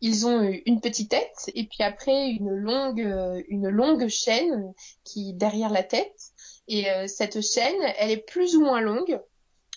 ils 0.00 0.26
ont 0.26 0.42
une 0.66 0.80
petite 0.80 1.10
tête 1.10 1.50
et 1.54 1.64
puis 1.64 1.82
après 1.82 2.30
une 2.30 2.50
longue, 2.50 3.44
une 3.48 3.68
longue 3.68 4.08
chaîne 4.08 4.72
qui 5.04 5.32
derrière 5.34 5.70
la 5.70 5.84
tête. 5.84 6.32
Et 6.68 6.90
euh, 6.90 7.06
cette 7.06 7.40
chaîne, 7.40 7.80
elle 7.98 8.10
est 8.10 8.26
plus 8.26 8.56
ou 8.56 8.62
moins 8.62 8.80
longue 8.80 9.20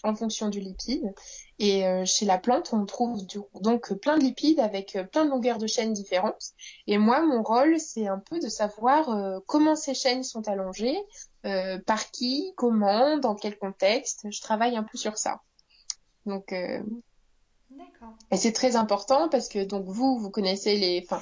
en 0.03 0.15
fonction 0.15 0.49
du 0.49 0.59
lipide. 0.59 1.13
Et 1.57 1.85
euh, 1.85 2.03
chez 2.05 2.25
la 2.25 2.37
plante, 2.37 2.71
on 2.73 2.85
trouve 2.85 3.21
donc 3.61 3.93
plein 3.93 4.17
de 4.17 4.23
lipides 4.23 4.59
avec 4.59 4.95
euh, 4.95 5.03
plein 5.05 5.23
de 5.23 5.29
longueurs 5.29 5.57
de 5.57 5.67
chaînes 5.67 5.93
différentes. 5.93 6.51
Et 6.85 6.97
moi, 6.97 7.21
mon 7.21 7.43
rôle, 7.43 7.79
c'est 7.79 8.07
un 8.07 8.19
peu 8.19 8.39
de 8.39 8.49
savoir 8.49 9.09
euh, 9.09 9.39
comment 9.47 9.75
ces 9.75 9.93
chaînes 9.93 10.23
sont 10.23 10.47
allongées, 10.47 10.97
par 11.85 12.09
qui, 12.09 12.53
comment, 12.55 13.17
dans 13.17 13.35
quel 13.35 13.55
contexte. 13.55 14.25
Je 14.31 14.41
travaille 14.41 14.75
un 14.75 14.83
peu 14.83 14.97
sur 14.97 15.15
ça. 15.15 15.41
Donc, 16.25 16.51
et 16.51 18.37
c'est 18.37 18.51
très 18.51 18.75
important 18.75 19.29
parce 19.29 19.47
que 19.47 19.63
donc 19.63 19.85
vous, 19.85 20.17
vous 20.17 20.31
connaissez 20.31 20.75
les, 20.75 21.05
enfin, 21.05 21.21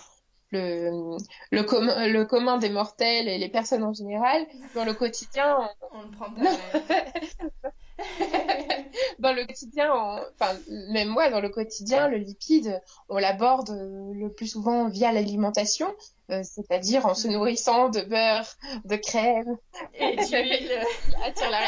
le, 0.52 1.17
le, 1.52 1.63
commun, 1.63 2.08
le 2.08 2.24
commun 2.24 2.58
des 2.58 2.69
mortels 2.69 3.28
et 3.28 3.38
les 3.38 3.50
personnes 3.50 3.84
en 3.84 3.93
général, 3.93 4.48
dans 4.76 4.86
le 4.86 4.93
quotidien, 4.93 5.58
on, 5.91 6.00
on 6.00 6.04
ne 6.04 6.12
prend 6.12 6.32
pas. 6.32 7.69
dans 9.19 9.34
le 9.34 9.45
quotidien, 9.45 9.91
enfin 10.34 10.58
même 10.67 11.10
moi 11.10 11.29
dans 11.29 11.39
le 11.39 11.49
quotidien, 11.49 12.08
le 12.08 12.17
lipide, 12.17 12.82
on 13.10 13.17
l'aborde 13.17 13.69
euh, 13.69 14.13
le 14.13 14.32
plus 14.32 14.47
souvent 14.47 14.88
via 14.89 15.12
l'alimentation, 15.12 15.93
euh, 16.32 16.41
c'est-à-dire 16.43 17.06
en 17.06 17.13
se 17.13 17.27
nourrissant 17.27 17.89
de 17.89 18.01
beurre, 18.01 18.56
de 18.86 18.95
crème 18.95 19.58
et 19.93 20.15
d'huile. 20.25 20.82
Attire 21.25 21.49
la 21.49 21.60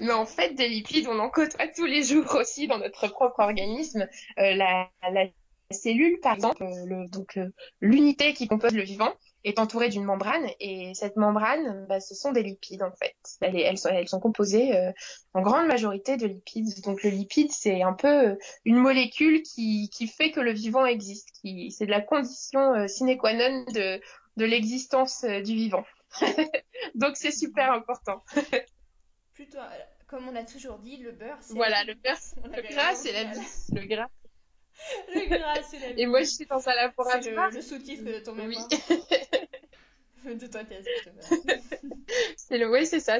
Mais 0.00 0.12
en 0.12 0.26
fait, 0.26 0.54
des 0.54 0.68
lipides, 0.68 1.08
on 1.08 1.18
en 1.18 1.30
côtoie 1.30 1.68
tous 1.68 1.86
les 1.86 2.02
jours 2.02 2.34
aussi 2.34 2.66
dans 2.66 2.78
notre 2.78 3.08
propre 3.08 3.40
organisme. 3.40 4.08
Euh, 4.38 4.54
la, 4.54 4.90
la, 5.10 5.26
cellule, 5.70 6.20
par 6.20 6.34
exemple, 6.34 6.62
le, 6.84 7.08
donc 7.08 7.38
l'unité 7.80 8.34
qui 8.34 8.46
compose 8.46 8.74
le 8.74 8.82
vivant, 8.82 9.10
est 9.44 9.58
entourée 9.58 9.88
d'une 9.88 10.04
membrane 10.04 10.46
et 10.60 10.92
cette 10.94 11.16
membrane, 11.16 11.86
bah, 11.88 12.00
ce 12.00 12.14
sont 12.14 12.32
des 12.32 12.42
lipides 12.42 12.82
en 12.82 12.92
fait. 12.92 13.16
Elles, 13.40 13.56
elles, 13.56 13.78
sont, 13.78 13.88
elles 13.88 14.08
sont, 14.08 14.20
composées 14.20 14.76
euh, 14.76 14.92
en 15.34 15.42
grande 15.42 15.66
majorité 15.66 16.16
de 16.16 16.26
lipides. 16.26 16.80
Donc 16.84 17.02
le 17.02 17.10
lipide, 17.10 17.50
c'est 17.50 17.82
un 17.82 17.92
peu 17.92 18.30
euh, 18.30 18.34
une 18.64 18.76
molécule 18.76 19.42
qui, 19.42 19.90
qui 19.90 20.06
fait 20.06 20.30
que 20.30 20.40
le 20.40 20.52
vivant 20.52 20.86
existe. 20.86 21.30
Qui, 21.40 21.70
c'est 21.72 21.86
de 21.86 21.90
la 21.90 22.00
condition 22.00 22.74
euh, 22.74 22.86
sine 22.86 23.16
qua 23.18 23.32
non 23.34 23.64
de, 23.72 24.00
de 24.36 24.44
l'existence 24.44 25.24
du 25.24 25.54
vivant. 25.54 25.84
Donc 26.94 27.16
c'est 27.16 27.32
super 27.32 27.72
important. 27.72 28.22
Plutôt, 29.34 29.58
comme 30.06 30.28
on 30.28 30.36
a 30.36 30.44
toujours 30.44 30.78
dit, 30.78 30.98
le 30.98 31.12
beurre, 31.12 31.38
c'est 31.40 31.54
Voilà, 31.54 31.84
le 31.84 31.94
beurre, 31.94 32.18
le 32.44 32.74
gras, 32.74 32.94
c'est 32.94 33.12
la 33.12 33.24
vie. 33.24 33.40
Le 33.72 33.86
gras. 33.86 34.08
le 35.14 35.26
gras, 35.26 35.62
c'est 35.62 35.78
la 35.78 35.92
vie. 35.92 36.02
Et 36.02 36.06
moi, 36.06 36.20
je 36.20 36.28
suis 36.28 36.46
dans 36.46 36.68
un 36.68 36.74
laboratoire. 36.74 37.48
C'est 37.50 37.56
le, 37.56 37.56
le 37.56 37.62
sous-titre 37.62 38.04
de 38.04 38.18
ton 38.18 38.34
mémoire. 38.34 38.68
Oui. 38.70 38.96
de 40.40 40.46
toi, 40.46 40.62
justement. 40.62 41.42
c'est 42.36 42.58
le, 42.58 42.70
oui, 42.70 42.86
c'est 42.86 43.00
ça. 43.00 43.18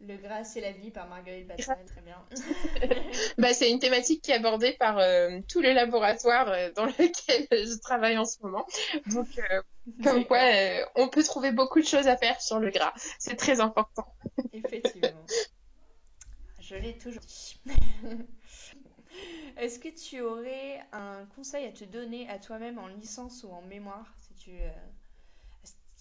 Le 0.00 0.16
gras, 0.16 0.44
c'est 0.44 0.60
la 0.60 0.72
vie 0.72 0.90
par 0.90 1.08
Marguerite 1.08 1.46
Bassin, 1.46 1.76
très 1.86 2.02
bien. 2.02 2.22
bah, 3.38 3.54
c'est 3.54 3.70
une 3.70 3.78
thématique 3.78 4.22
qui 4.22 4.32
est 4.32 4.34
abordée 4.34 4.72
par 4.72 4.98
euh, 4.98 5.38
tous 5.48 5.60
les 5.60 5.72
laboratoires 5.72 6.48
euh, 6.50 6.70
dans 6.72 6.86
lesquels 6.86 7.46
je 7.50 7.78
travaille 7.80 8.18
en 8.18 8.24
ce 8.24 8.42
moment. 8.42 8.66
Donc, 9.06 9.28
euh, 9.38 9.62
comme 10.02 10.26
quoi, 10.26 10.42
euh, 10.42 10.84
on 10.96 11.08
peut 11.08 11.22
trouver 11.22 11.52
beaucoup 11.52 11.80
de 11.80 11.86
choses 11.86 12.08
à 12.08 12.16
faire 12.16 12.40
sur 12.40 12.58
le 12.58 12.70
gras. 12.70 12.92
C'est 13.18 13.36
très 13.36 13.60
important. 13.60 14.06
Effectivement. 14.52 15.24
Je 16.60 16.74
l'ai 16.76 16.98
toujours 16.98 17.22
dit. 17.22 17.60
Est-ce 19.56 19.78
que 19.78 19.88
tu 19.88 20.20
aurais 20.20 20.80
un 20.92 21.26
conseil 21.36 21.66
à 21.66 21.72
te 21.72 21.84
donner 21.84 22.28
à 22.28 22.38
toi-même 22.38 22.78
en 22.78 22.88
licence 22.88 23.44
ou 23.44 23.50
en 23.52 23.62
mémoire 23.62 24.12
si 24.20 24.34
tu, 24.34 24.50
euh, 24.50 24.70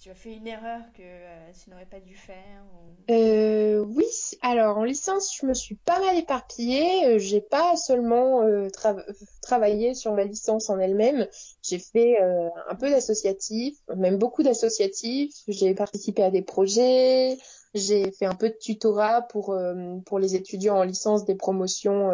tu 0.03 0.09
as 0.09 0.15
fait 0.15 0.33
une 0.33 0.47
erreur 0.47 0.81
que 0.97 1.01
euh, 1.01 1.51
tu 1.63 1.69
n'aurais 1.69 1.85
pas 1.85 2.01
dû 2.01 2.13
faire. 2.13 2.61
Euh, 3.09 3.85
oui, 3.87 4.03
alors 4.41 4.77
en 4.77 4.83
licence, 4.83 5.33
je 5.39 5.45
me 5.45 5.53
suis 5.53 5.75
pas 5.75 5.97
mal 6.01 6.17
éparpillée. 6.17 7.05
Euh, 7.05 7.19
J'ai 7.19 7.39
pas 7.39 7.77
seulement 7.77 8.41
euh, 8.41 8.67
tra- 8.67 9.01
travaillé 9.41 9.93
sur 9.93 10.11
ma 10.11 10.25
licence 10.25 10.69
en 10.69 10.77
elle-même. 10.77 11.25
J'ai 11.61 11.79
fait 11.79 12.17
un 12.19 12.75
peu 12.75 12.89
d'associatif, 12.89 13.77
même 13.95 14.17
beaucoup 14.17 14.43
d'associatifs. 14.43 15.35
J'ai 15.47 15.73
participé 15.73 16.21
à 16.23 16.31
des 16.31 16.41
projets. 16.41 17.37
J'ai 17.73 18.11
fait 18.11 18.25
un 18.25 18.35
peu 18.35 18.49
de 18.49 18.57
tutorat 18.59 19.21
pour 19.21 19.57
pour 20.05 20.19
les 20.19 20.35
étudiants 20.35 20.79
en 20.79 20.83
licence 20.83 21.23
des 21.23 21.35
promotions 21.35 22.11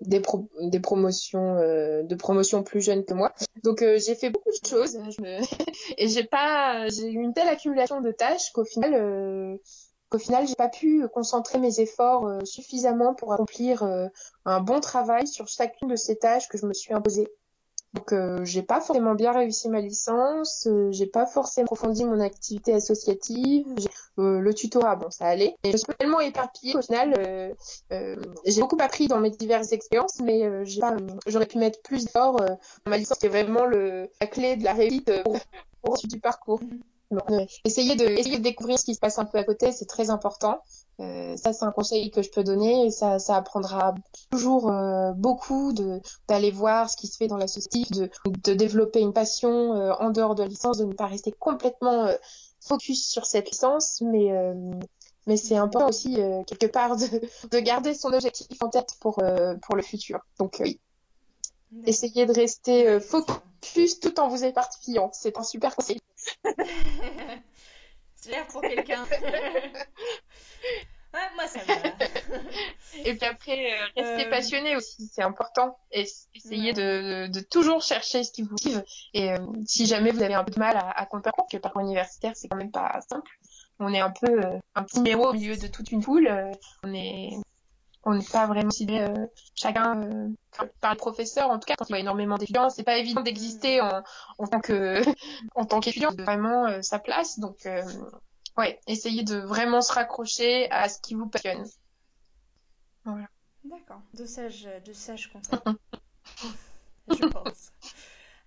des, 0.00 0.20
pro- 0.20 0.48
des 0.60 0.80
promotions 0.80 1.56
euh, 1.56 2.02
de 2.02 2.14
promotions 2.14 2.62
plus 2.62 2.80
jeunes 2.80 3.04
que 3.04 3.14
moi. 3.14 3.32
Donc 3.62 3.82
euh, 3.82 3.98
j'ai 3.98 4.14
fait 4.14 4.30
beaucoup 4.30 4.50
de 4.50 4.68
choses. 4.68 4.98
Et 5.98 6.08
j'ai 6.08 6.24
pas 6.24 6.88
j'ai 6.88 7.10
eu 7.10 7.20
une 7.20 7.32
telle 7.32 7.48
accumulation 7.48 8.00
de 8.00 8.10
tâches 8.10 8.50
qu'au 8.52 8.64
final 8.64 8.94
euh, 8.94 9.56
qu'au 10.10 10.18
final 10.18 10.46
j'ai 10.46 10.54
pas 10.54 10.68
pu 10.68 11.06
concentrer 11.08 11.58
mes 11.58 11.80
efforts 11.80 12.26
euh, 12.26 12.44
suffisamment 12.44 13.14
pour 13.14 13.32
accomplir 13.32 13.82
un 14.44 14.60
bon 14.60 14.80
travail 14.80 15.26
sur 15.26 15.48
chacune 15.48 15.88
de 15.88 15.96
ces 15.96 16.16
tâches 16.16 16.48
que 16.48 16.58
je 16.58 16.66
me 16.66 16.74
suis 16.74 16.92
imposée. 16.92 17.28
Donc 17.94 18.12
euh, 18.12 18.44
j'ai 18.44 18.62
pas 18.62 18.80
forcément 18.80 19.14
bien 19.14 19.32
réussi 19.32 19.68
ma 19.68 19.80
licence, 19.80 20.66
euh, 20.66 20.90
j'ai 20.90 21.06
pas 21.06 21.26
forcément 21.26 21.66
approfondi 21.66 22.04
mon 22.04 22.18
activité 22.18 22.72
associative, 22.74 23.66
euh, 24.18 24.40
le 24.40 24.52
tutorat 24.52 24.96
bon 24.96 25.10
ça 25.10 25.26
allait, 25.26 25.54
et 25.62 25.70
je 25.70 25.76
suis 25.76 25.86
tellement 25.96 26.20
éparpillée 26.20 26.72
qu'au 26.72 26.82
final 26.82 27.14
euh, 27.18 27.54
euh, 27.92 28.16
j'ai 28.46 28.60
beaucoup 28.60 28.76
appris 28.80 29.06
dans 29.06 29.20
mes 29.20 29.30
diverses 29.30 29.70
expériences, 29.70 30.18
mais 30.20 30.42
euh, 30.44 30.64
j'ai 30.64 30.80
pas, 30.80 30.96
j'aurais 31.28 31.46
pu 31.46 31.58
mettre 31.58 31.80
plus 31.82 32.04
euh, 32.16 32.32
dans 32.32 32.58
ma 32.86 32.98
licence 32.98 33.18
qui 33.18 33.26
est 33.26 33.28
vraiment 33.28 33.64
le, 33.64 34.10
la 34.20 34.26
clé 34.26 34.56
de 34.56 34.64
la 34.64 34.72
réussite 34.72 35.22
pour, 35.22 35.38
pour 35.82 35.96
du 36.02 36.18
parcours. 36.18 36.60
Donc, 37.10 37.48
essayer 37.64 37.94
de 37.94 38.06
essayer 38.06 38.38
de 38.38 38.42
découvrir 38.42 38.78
ce 38.78 38.84
qui 38.84 38.94
se 38.94 38.98
passe 39.00 39.18
un 39.18 39.24
peu 39.24 39.38
à 39.38 39.44
côté, 39.44 39.70
c'est 39.70 39.84
très 39.84 40.10
important. 40.10 40.58
Euh, 41.00 41.36
ça, 41.36 41.52
c'est 41.52 41.64
un 41.64 41.72
conseil 41.72 42.10
que 42.10 42.22
je 42.22 42.30
peux 42.30 42.44
donner. 42.44 42.90
Ça, 42.90 43.18
ça 43.18 43.36
apprendra 43.36 43.94
toujours 44.30 44.70
euh, 44.70 45.12
beaucoup 45.12 45.72
de 45.72 46.00
d'aller 46.28 46.50
voir 46.50 46.88
ce 46.88 46.96
qui 46.96 47.08
se 47.08 47.16
fait 47.16 47.26
dans 47.26 47.36
la 47.36 47.48
société, 47.48 47.84
de, 47.92 48.10
de 48.44 48.54
développer 48.54 49.00
une 49.00 49.12
passion 49.12 49.74
euh, 49.74 49.92
en 49.94 50.10
dehors 50.10 50.34
de 50.34 50.42
la 50.42 50.48
licence, 50.48 50.78
de 50.78 50.84
ne 50.84 50.92
pas 50.92 51.06
rester 51.06 51.32
complètement 51.32 52.06
euh, 52.06 52.14
focus 52.60 53.08
sur 53.08 53.26
cette 53.26 53.50
licence, 53.50 54.00
mais 54.00 54.32
euh, 54.32 54.54
mais 55.26 55.36
c'est 55.36 55.56
important 55.56 55.88
aussi 55.88 56.20
euh, 56.20 56.42
quelque 56.44 56.66
part 56.66 56.96
de, 56.96 57.06
de 57.50 57.58
garder 57.58 57.94
son 57.94 58.12
objectif 58.12 58.62
en 58.62 58.68
tête 58.68 58.90
pour 59.00 59.18
euh, 59.20 59.54
pour 59.56 59.74
le 59.76 59.82
futur. 59.82 60.20
Donc 60.38 60.56
oui, 60.60 60.78
essayez 61.86 62.26
de 62.26 62.32
rester 62.32 62.88
euh, 62.88 63.00
focus 63.00 64.00
tout 64.00 64.20
en 64.20 64.28
vous 64.28 64.44
éparpillant. 64.44 65.10
C'est 65.12 65.38
un 65.38 65.42
super 65.42 65.74
conseil. 65.74 66.00
L'air 68.28 68.46
pour 68.48 68.60
quelqu'un. 68.62 69.04
ouais, 71.14 71.20
moi 71.36 71.46
ça 71.46 71.60
va. 71.64 71.74
Et 73.04 73.14
puis 73.14 73.26
après, 73.26 73.72
euh, 73.72 73.86
rester 73.96 74.26
Euh, 74.26 74.30
passionné 74.30 74.76
aussi, 74.76 75.06
c'est 75.12 75.22
important. 75.22 75.78
Et 75.92 76.06
essayez 76.34 76.72
de, 76.72 77.26
de 77.28 77.40
toujours 77.40 77.82
chercher 77.82 78.24
ce 78.24 78.32
qui 78.32 78.42
vous 78.42 78.50
motive. 78.50 78.82
Et 79.12 79.32
euh, 79.32 79.38
si 79.66 79.86
jamais 79.86 80.10
vous 80.10 80.22
avez 80.22 80.34
un 80.34 80.44
peu 80.44 80.52
de 80.52 80.58
mal 80.58 80.76
à, 80.76 80.90
à 80.90 81.06
comprendre, 81.06 81.34
parce 81.36 81.50
que 81.50 81.56
le 81.56 81.60
parcours 81.62 81.82
universitaire, 81.82 82.32
c'est 82.34 82.48
quand 82.48 82.56
même 82.56 82.72
pas 82.72 83.00
simple. 83.08 83.30
On 83.80 83.92
est 83.92 84.00
un 84.00 84.10
peu 84.10 84.30
euh, 84.44 84.58
un 84.76 84.82
petit 84.84 84.98
numéro 85.00 85.28
au 85.28 85.32
milieu 85.32 85.56
de 85.56 85.66
toute 85.66 85.90
une 85.90 86.02
foule. 86.02 86.28
euh, 86.28 86.52
on 86.84 86.94
est 86.94 87.30
on 88.04 88.14
n'est 88.14 88.24
pas 88.24 88.46
vraiment 88.46 88.70
ciblé 88.70 89.00
euh, 89.00 89.26
chacun 89.54 90.02
euh, 90.02 90.28
par 90.80 90.92
le 90.92 90.98
professeur. 90.98 91.50
En 91.50 91.58
tout 91.58 91.66
cas, 91.66 91.74
quand 91.76 91.86
il 91.88 91.92
y 91.92 91.96
a 91.96 91.98
énormément 91.98 92.36
d'étudiants, 92.36 92.70
c'est 92.70 92.84
pas 92.84 92.98
évident 92.98 93.22
d'exister 93.22 93.80
en, 93.80 94.02
en 94.38 94.46
tant 94.46 94.60
que 94.60 95.02
en 95.54 95.64
tant 95.64 95.80
qu'étudiant, 95.80 96.12
vraiment 96.12 96.66
euh, 96.66 96.82
sa 96.82 96.98
place. 96.98 97.38
Donc 97.38 97.66
euh, 97.66 97.82
ouais, 98.56 98.78
essayez 98.86 99.22
de 99.22 99.36
vraiment 99.36 99.80
se 99.80 99.92
raccrocher 99.92 100.70
à 100.70 100.88
ce 100.88 101.00
qui 101.00 101.14
vous 101.14 101.26
passionne. 101.26 101.64
D'accord, 103.64 104.02
de 104.12 104.26
sages, 104.26 104.68
de. 104.84 104.92
Je 107.08 107.26
pense. 107.26 107.72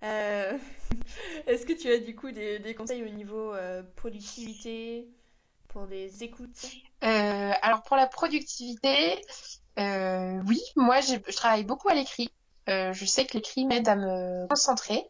Est-ce 0.00 1.66
que 1.66 1.72
tu 1.72 1.90
as 1.90 1.98
du 1.98 2.14
coup 2.14 2.30
des, 2.30 2.60
des 2.60 2.74
conseils 2.74 3.02
au 3.02 3.08
niveau 3.08 3.52
productivité 3.96 5.08
pour 5.78 5.86
les 5.86 6.24
écoutes? 6.24 6.66
Euh, 7.04 7.52
alors 7.62 7.82
pour 7.84 7.96
la 7.96 8.08
productivité, 8.08 9.24
euh, 9.78 10.40
oui, 10.48 10.60
moi 10.74 11.00
je 11.00 11.16
travaille 11.32 11.62
beaucoup 11.62 11.88
à 11.88 11.94
l'écrit. 11.94 12.32
Euh, 12.68 12.92
je 12.92 13.04
sais 13.04 13.24
que 13.24 13.34
l'écrit 13.34 13.64
m'aide 13.64 13.88
à 13.88 13.94
me 13.94 14.48
concentrer. 14.48 15.04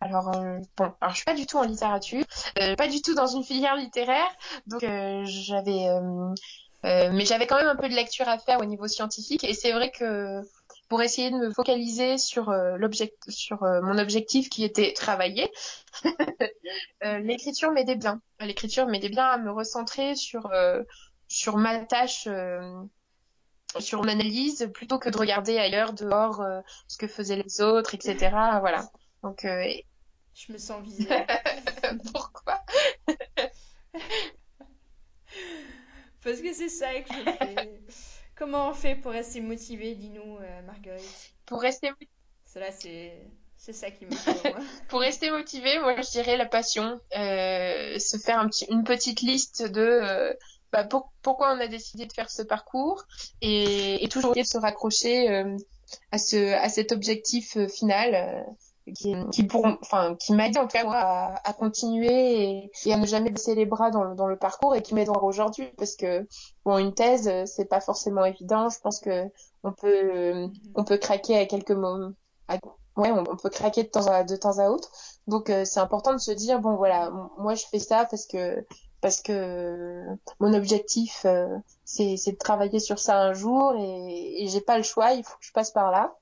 Alors 0.00 0.30
bon, 0.78 0.92
alors 1.00 1.10
je 1.10 1.16
suis 1.16 1.24
pas 1.26 1.34
du 1.34 1.46
tout 1.46 1.58
en 1.58 1.64
littérature, 1.64 2.24
pas 2.54 2.88
du 2.88 3.02
tout 3.02 3.14
dans 3.14 3.26
une 3.26 3.44
filière 3.44 3.76
littéraire, 3.76 4.30
donc 4.66 4.80
j'avais, 5.26 5.86
mais 6.82 7.24
j'avais 7.26 7.46
quand 7.46 7.56
même 7.56 7.68
un 7.68 7.76
peu 7.76 7.90
de 7.90 7.94
lecture 7.94 8.28
à 8.28 8.38
faire 8.38 8.60
au 8.60 8.64
niveau 8.64 8.88
scientifique. 8.88 9.44
Et 9.44 9.52
c'est 9.52 9.72
vrai 9.72 9.90
que 9.90 10.40
pour 10.94 11.02
essayer 11.02 11.32
de 11.32 11.36
me 11.36 11.52
focaliser 11.52 12.18
sur 12.18 12.50
euh, 12.50 12.78
sur 13.28 13.64
euh, 13.64 13.80
mon 13.82 13.98
objectif 13.98 14.48
qui 14.48 14.62
était 14.62 14.92
travailler, 14.92 15.50
euh, 17.04 17.18
l'écriture 17.18 17.72
m'aidait 17.72 17.96
bien. 17.96 18.22
L'écriture 18.38 18.86
m'aidait 18.86 19.08
bien 19.08 19.24
à 19.24 19.38
me 19.38 19.50
recentrer 19.50 20.14
sur 20.14 20.48
sur 21.26 21.56
ma 21.56 21.80
tâche, 21.80 22.28
sur 23.80 24.02
mon 24.02 24.08
analyse, 24.08 24.70
plutôt 24.72 25.00
que 25.00 25.08
de 25.08 25.16
regarder 25.16 25.58
ailleurs, 25.58 25.92
dehors, 25.94 26.40
euh, 26.40 26.60
ce 26.86 26.96
que 26.96 27.08
faisaient 27.08 27.42
les 27.42 27.60
autres, 27.60 27.94
etc. 27.94 28.30
Voilà. 28.60 28.88
Donc, 29.24 29.44
euh, 29.44 29.66
Je 30.34 30.52
me 30.52 30.58
sens 30.58 30.80
visée. 30.82 31.08
pourquoi? 32.12 32.64
Parce 36.22 36.40
que 36.40 36.52
c'est 36.54 36.68
ça 36.68 37.00
que 37.00 37.12
je 37.12 37.22
fais. 37.32 37.80
Comment 38.36 38.68
on 38.70 38.74
fait 38.74 38.96
pour 38.96 39.12
rester 39.12 39.40
motivé, 39.40 39.94
dis-nous, 39.94 40.38
euh, 40.38 40.62
Marguerite? 40.62 41.32
Pour 41.46 41.60
rester, 41.60 41.90
Cela, 42.52 42.72
c'est 42.72 43.12
c'est 43.56 43.72
ça 43.72 43.90
qui 43.90 44.04
me 44.04 44.10
pour 44.88 45.00
rester 45.00 45.30
motivé, 45.30 45.78
moi, 45.78 45.94
je 46.00 46.10
dirais 46.10 46.36
la 46.36 46.44
passion. 46.46 47.00
Euh, 47.16 47.98
se 47.98 48.18
faire 48.18 48.38
un 48.38 48.48
petit, 48.48 48.66
une 48.70 48.84
petite 48.84 49.20
liste 49.22 49.62
de 49.62 49.80
euh, 49.80 50.34
bah, 50.72 50.84
pour- 50.84 51.12
pourquoi 51.22 51.54
on 51.54 51.60
a 51.60 51.66
décidé 51.68 52.04
de 52.06 52.12
faire 52.12 52.30
ce 52.30 52.42
parcours 52.42 53.04
et, 53.40 54.04
et 54.04 54.08
toujours 54.08 54.34
de 54.34 54.42
se 54.42 54.58
raccrocher 54.58 55.28
à 56.10 56.18
ce, 56.18 56.52
à 56.54 56.68
cet 56.68 56.92
objectif 56.92 57.56
final. 57.68 58.44
Qui, 58.94 59.14
qui 59.32 59.44
pourront, 59.44 59.78
enfin, 59.80 60.14
qui 60.16 60.34
m'a 60.34 60.46
en 60.48 60.52
tout 60.52 60.66
cas 60.68 60.84
moi, 60.84 60.96
à, 60.96 61.48
à 61.48 61.52
continuer 61.54 62.42
et, 62.64 62.70
et 62.86 62.92
à 62.92 62.96
ne 62.98 63.06
jamais 63.06 63.30
baisser 63.30 63.54
les 63.54 63.66
bras 63.66 63.90
dans 63.90 64.04
le, 64.04 64.14
dans 64.14 64.26
le 64.26 64.36
parcours 64.36 64.74
et 64.74 64.82
qui 64.82 64.94
m'aide 64.94 65.08
encore 65.08 65.24
aujourd'hui 65.24 65.72
parce 65.78 65.96
que 65.96 66.26
bon 66.64 66.78
une 66.78 66.92
thèse 66.94 67.30
c'est 67.46 67.64
pas 67.66 67.80
forcément 67.80 68.24
évident. 68.24 68.68
Je 68.68 68.78
pense 68.80 69.00
que 69.00 69.24
on 69.62 69.72
peut 69.72 69.88
euh, 70.14 70.48
on 70.74 70.84
peut 70.84 70.98
craquer 70.98 71.38
à 71.38 71.46
quelques 71.46 71.70
moments 71.70 72.12
à- 72.48 72.56
ouais 72.96 73.10
on, 73.10 73.20
on 73.30 73.36
peut 73.36 73.50
craquer 73.50 73.84
de 73.84 73.88
temps 73.88 74.06
à 74.06 74.24
de 74.24 74.36
temps 74.36 74.58
à 74.58 74.68
autre. 74.68 74.90
Donc 75.26 75.50
euh, 75.50 75.64
c'est 75.64 75.80
important 75.80 76.12
de 76.12 76.18
se 76.18 76.30
dire 76.32 76.60
bon 76.60 76.76
voilà 76.76 77.10
moi 77.38 77.54
je 77.54 77.64
fais 77.70 77.78
ça 77.78 78.04
parce 78.10 78.26
que 78.26 78.64
parce 79.00 79.20
que 79.22 80.04
mon 80.40 80.52
objectif 80.54 81.22
euh, 81.26 81.48
c'est 81.84 82.16
c'est 82.16 82.32
de 82.32 82.38
travailler 82.38 82.80
sur 82.80 82.98
ça 82.98 83.20
un 83.20 83.32
jour 83.32 83.74
et, 83.78 84.42
et 84.44 84.48
j'ai 84.48 84.60
pas 84.60 84.76
le 84.76 84.82
choix 84.82 85.12
il 85.12 85.24
faut 85.24 85.36
que 85.38 85.44
je 85.46 85.52
passe 85.52 85.70
par 85.70 85.90
là 85.90 86.14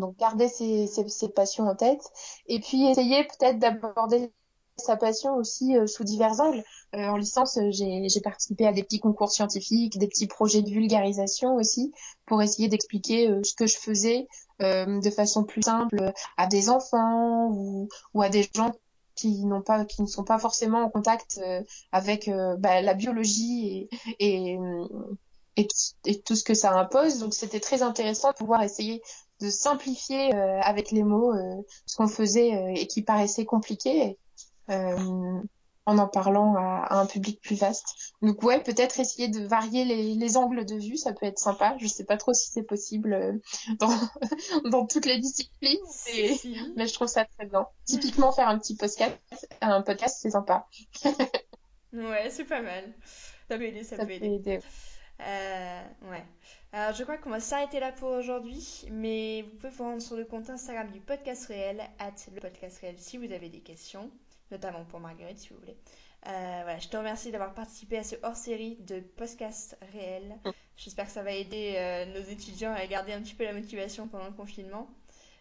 donc 0.00 0.16
garder 0.16 0.48
ses, 0.48 0.88
passions 1.34 1.68
en 1.68 1.76
tête 1.76 2.02
et 2.48 2.58
puis 2.60 2.86
essayer 2.86 3.24
peut-être 3.24 3.58
d'aborder 3.58 4.32
sa 4.80 4.96
passion 4.96 5.36
aussi 5.36 5.76
euh, 5.76 5.86
sous 5.86 6.04
divers 6.04 6.40
angles. 6.40 6.64
Euh, 6.94 7.06
en 7.06 7.16
licence, 7.16 7.56
euh, 7.58 7.70
j'ai 7.70 8.20
participé 8.20 8.66
à 8.66 8.72
des 8.72 8.82
petits 8.82 8.98
concours 8.98 9.30
scientifiques, 9.30 9.98
des 9.98 10.08
petits 10.08 10.26
projets 10.26 10.62
de 10.62 10.70
vulgarisation 10.70 11.54
aussi, 11.54 11.92
pour 12.26 12.42
essayer 12.42 12.68
d'expliquer 12.68 13.28
ce 13.44 13.54
que 13.54 13.66
je 13.66 13.76
faisais 13.76 14.26
de 14.60 15.10
façon 15.10 15.44
plus 15.44 15.62
simple 15.62 16.12
à 16.36 16.46
des 16.46 16.68
enfants 16.68 17.48
ou, 17.50 17.88
ou 18.12 18.20
à 18.20 18.28
des 18.28 18.46
gens 18.54 18.72
qui 19.14 19.46
n'ont 19.46 19.62
pas, 19.62 19.86
qui 19.86 20.02
ne 20.02 20.06
sont 20.06 20.22
pas 20.22 20.38
forcément 20.38 20.82
en 20.82 20.90
contact 20.90 21.40
avec 21.92 22.30
bah, 22.58 22.82
la 22.82 22.92
biologie 22.92 23.88
et, 24.18 24.52
et, 24.52 24.58
et, 25.56 25.68
et, 26.04 26.20
tout 26.20 26.36
ce 26.36 26.44
que 26.44 26.52
ça 26.52 26.78
impose. 26.78 27.20
Donc 27.20 27.32
c'était 27.32 27.60
très 27.60 27.82
intéressant 27.82 28.32
de 28.32 28.36
pouvoir 28.36 28.62
essayer 28.62 29.02
de 29.40 29.50
simplifier 29.50 30.32
avec 30.32 30.90
les 30.90 31.02
mots 31.02 31.32
ce 31.86 31.96
qu'on 31.96 32.08
faisait 32.08 32.74
et 32.74 32.86
qui 32.86 33.02
paraissait 33.02 33.44
compliqué 33.44 34.18
en 35.90 35.98
en 35.98 36.08
parlant 36.08 36.54
à, 36.56 36.98
un 36.98 37.06
public 37.06 37.40
plus 37.40 37.56
vaste. 37.56 38.14
Donc 38.22 38.42
ouais, 38.42 38.62
peut-être 38.62 39.00
essayer 39.00 39.28
de 39.28 39.40
varier 39.46 39.84
les, 39.84 40.14
les, 40.14 40.36
angles 40.36 40.64
de 40.64 40.76
vue, 40.76 40.96
ça 40.96 41.12
peut 41.12 41.26
être 41.26 41.38
sympa. 41.38 41.76
Je 41.78 41.86
sais 41.86 42.04
pas 42.04 42.16
trop 42.16 42.32
si 42.32 42.50
c'est 42.50 42.62
possible 42.62 43.12
euh, 43.12 43.32
dans, 43.78 43.90
dans 44.70 44.86
toutes 44.86 45.06
les 45.06 45.18
disciplines, 45.18 45.78
mais, 46.76 46.86
je 46.86 46.94
trouve 46.94 47.08
ça 47.08 47.24
très 47.24 47.46
bien. 47.46 47.66
Typiquement 47.84 48.32
faire 48.32 48.48
un 48.48 48.58
petit 48.58 48.76
podcast, 48.76 49.18
un 49.60 49.82
podcast, 49.82 50.18
c'est 50.20 50.30
sympa. 50.30 50.66
ouais, 51.92 52.30
c'est 52.30 52.44
pas 52.44 52.62
mal. 52.62 52.92
Ça 53.48 53.58
peut 53.58 53.64
aider, 53.64 53.82
ça, 53.82 53.96
peut, 53.96 54.10
aider. 54.10 54.60
Euh, 55.20 55.82
ouais. 56.10 56.24
Alors 56.72 56.94
je 56.94 57.02
crois 57.02 57.18
qu'on 57.18 57.30
va 57.30 57.40
s'arrêter 57.40 57.80
là 57.80 57.90
pour 57.92 58.10
aujourd'hui, 58.10 58.84
mais 58.92 59.42
vous 59.42 59.56
pouvez 59.56 59.70
vous 59.70 59.84
rendre 59.84 60.02
sur 60.02 60.16
le 60.16 60.24
compte 60.24 60.50
Instagram 60.50 60.90
du 60.90 61.00
podcast 61.00 61.46
réel, 61.46 61.82
at 61.98 62.14
le 62.32 62.40
podcast 62.40 62.78
réel 62.78 62.94
si 62.98 63.18
vous 63.18 63.32
avez 63.32 63.48
des 63.48 63.60
questions 63.60 64.10
notamment 64.50 64.84
pour 64.84 65.00
Marguerite 65.00 65.38
si 65.38 65.48
vous 65.50 65.58
voulez. 65.58 65.76
Euh, 66.26 66.60
voilà, 66.62 66.78
je 66.78 66.88
te 66.88 66.96
remercie 66.96 67.30
d'avoir 67.30 67.54
participé 67.54 67.98
à 67.98 68.04
ce 68.04 68.16
hors-série 68.22 68.76
de 68.80 69.00
podcast 69.00 69.78
réel. 69.92 70.36
J'espère 70.76 71.06
que 71.06 71.12
ça 71.12 71.22
va 71.22 71.32
aider 71.32 71.74
euh, 71.76 72.06
nos 72.06 72.22
étudiants 72.30 72.72
à 72.72 72.86
garder 72.86 73.12
un 73.12 73.22
petit 73.22 73.34
peu 73.34 73.44
la 73.44 73.52
motivation 73.52 74.08
pendant 74.08 74.26
le 74.26 74.32
confinement. 74.32 74.88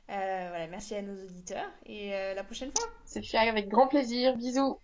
Euh, 0.09 0.45
voilà, 0.49 0.67
merci 0.67 0.95
à 0.95 1.01
nos 1.01 1.23
auditeurs 1.23 1.69
et 1.85 2.09
la 2.09 2.43
prochaine 2.43 2.71
fois. 2.75 2.87
C'est 3.05 3.21
fait 3.23 3.37
avec 3.37 3.67
grand 3.67 3.87
plaisir. 3.87 4.35
Bisous. 4.37 4.79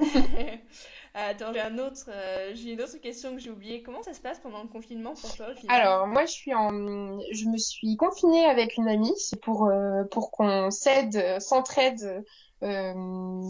Attends, 1.14 1.52
j'ai 1.52 1.60
un 1.60 1.78
autre, 1.78 2.08
j'ai 2.54 2.72
une 2.72 2.82
autre 2.82 2.96
question 2.98 3.34
que 3.34 3.40
j'ai 3.40 3.50
oubliée. 3.50 3.82
Comment 3.82 4.02
ça 4.02 4.14
se 4.14 4.20
passe 4.20 4.38
pendant 4.38 4.62
le 4.62 4.68
confinement 4.68 5.14
pour 5.14 5.34
toi 5.34 5.46
Alors, 5.68 6.06
moi, 6.06 6.24
je 6.24 6.30
suis 6.30 6.54
en, 6.54 6.70
je 6.70 7.46
me 7.46 7.58
suis 7.58 7.96
confinée 7.96 8.44
avec 8.44 8.76
une 8.76 8.86
amie. 8.88 9.12
C'est 9.18 9.40
pour 9.40 9.68
pour 10.12 10.30
qu'on 10.30 10.70
s'aide, 10.70 11.40
s'entraide 11.40 12.24
euh, 12.62 13.48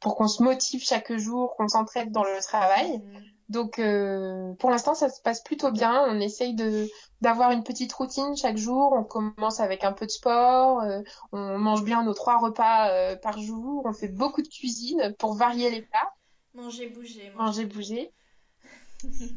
pour 0.00 0.16
qu'on 0.16 0.28
se 0.28 0.42
motive 0.42 0.82
chaque 0.82 1.12
jour, 1.16 1.54
qu'on 1.56 1.68
s'entraide 1.68 2.12
dans 2.12 2.24
le 2.24 2.42
travail. 2.42 2.98
Mm. 2.98 3.22
Donc 3.50 3.80
euh, 3.80 4.52
pour 4.60 4.70
l'instant 4.70 4.94
ça 4.94 5.08
se 5.08 5.20
passe 5.20 5.42
plutôt 5.42 5.72
bien. 5.72 6.04
On 6.08 6.20
essaye 6.20 6.54
de 6.54 6.88
d'avoir 7.20 7.50
une 7.50 7.64
petite 7.64 7.92
routine 7.92 8.36
chaque 8.36 8.56
jour. 8.56 8.92
On 8.92 9.02
commence 9.02 9.58
avec 9.58 9.82
un 9.82 9.92
peu 9.92 10.06
de 10.06 10.10
sport. 10.10 10.80
Euh, 10.82 11.00
on 11.32 11.58
mange 11.58 11.82
bien 11.82 12.04
nos 12.04 12.14
trois 12.14 12.38
repas 12.38 12.90
euh, 12.90 13.16
par 13.16 13.40
jour. 13.40 13.82
On 13.84 13.92
fait 13.92 14.08
beaucoup 14.08 14.40
de 14.40 14.48
cuisine 14.48 15.14
pour 15.18 15.34
varier 15.34 15.68
les 15.68 15.82
plats. 15.82 16.12
Manger, 16.54 16.90
bouger. 16.90 17.32
Manger, 17.36 17.64
bouger. 17.64 18.12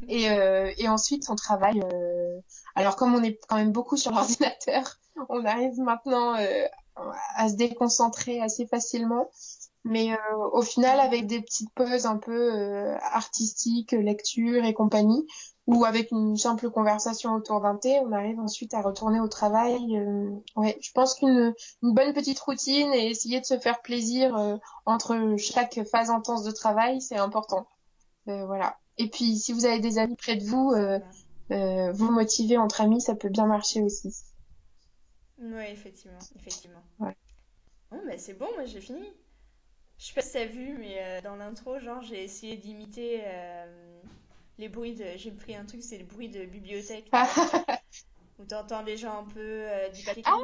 et, 0.07 0.25
et 0.77 0.89
ensuite 0.89 1.29
on 1.29 1.35
travaille. 1.35 1.81
alors 2.75 2.95
comme 2.95 3.15
on 3.15 3.23
est 3.23 3.39
quand 3.49 3.55
même 3.55 3.71
beaucoup 3.71 3.97
sur 3.97 4.11
l'ordinateur, 4.13 4.99
on 5.29 5.43
arrive 5.43 5.79
maintenant 5.79 6.35
à 7.35 7.49
se 7.49 7.55
déconcentrer 7.55 8.41
assez 8.41 8.67
facilement. 8.67 9.31
Mais 9.85 10.13
euh, 10.13 10.37
au 10.53 10.61
final, 10.61 10.99
avec 10.99 11.27
des 11.27 11.41
petites 11.41 11.73
pauses 11.73 12.05
un 12.05 12.17
peu 12.17 12.53
euh, 12.53 12.97
artistiques, 13.11 13.91
lecture 13.91 14.63
et 14.63 14.73
compagnie, 14.73 15.27
ou 15.67 15.83
avec 15.83 16.11
une 16.11 16.37
simple 16.37 16.69
conversation 16.69 17.33
autour 17.33 17.61
d'un 17.61 17.75
thé, 17.75 17.99
on 17.99 18.11
arrive 18.13 18.39
ensuite 18.39 18.73
à 18.73 18.81
retourner 18.81 19.19
au 19.19 19.27
travail. 19.27 19.97
Euh, 19.97 20.29
ouais, 20.55 20.77
je 20.81 20.91
pense 20.93 21.15
qu'une 21.15 21.53
une 21.81 21.93
bonne 21.93 22.13
petite 22.13 22.39
routine 22.39 22.93
et 22.93 23.09
essayer 23.09 23.41
de 23.41 23.45
se 23.45 23.59
faire 23.59 23.81
plaisir 23.81 24.59
entre 24.85 25.35
chaque 25.37 25.81
phase 25.91 26.09
intense 26.09 26.43
de 26.43 26.51
travail, 26.51 27.01
c'est 27.01 27.17
important. 27.17 27.67
voilà. 28.25 28.77
Et 28.97 29.09
puis, 29.09 29.37
si 29.37 29.53
vous 29.53 29.65
avez 29.65 29.79
des 29.79 29.97
amis 29.97 30.15
près 30.15 30.35
de 30.37 30.45
vous, 30.45 30.73
vous 31.49 32.11
motiver 32.11 32.57
entre 32.57 32.81
amis, 32.81 33.01
ça 33.01 33.15
peut 33.15 33.29
bien 33.29 33.47
marcher 33.47 33.81
aussi. 33.81 34.13
Oui, 35.39 35.63
effectivement, 35.69 36.19
effectivement. 36.35 36.83
Ouais. 36.99 37.17
Bon, 37.91 37.99
bah 38.05 38.17
c'est 38.17 38.33
bon, 38.33 38.47
moi 38.55 38.65
j'ai 38.65 38.81
fini. 38.81 39.03
Je 39.97 40.07
sais 40.07 40.13
pas 40.13 40.21
si 40.21 40.33
t'as 40.33 40.45
vu, 40.45 40.75
mais 40.77 40.97
euh, 40.99 41.21
dans 41.21 41.35
l'intro, 41.35 41.79
genre, 41.79 42.01
j'ai 42.01 42.23
essayé 42.23 42.57
d'imiter 42.57 43.21
euh, 43.25 44.01
les 44.57 44.69
bruits 44.69 44.95
de. 44.95 45.05
J'ai 45.15 45.31
pris 45.31 45.55
un 45.55 45.65
truc, 45.65 45.81
c'est 45.83 45.97
le 45.97 46.05
bruit 46.05 46.29
de 46.29 46.45
bibliothèque. 46.45 47.09
où 48.39 48.45
t'entends 48.45 48.83
des 48.83 48.97
gens 48.97 49.19
un 49.19 49.25
peu 49.25 49.39
euh, 49.39 49.89
du 49.89 50.03
papier 50.03 50.23
ah 50.25 50.37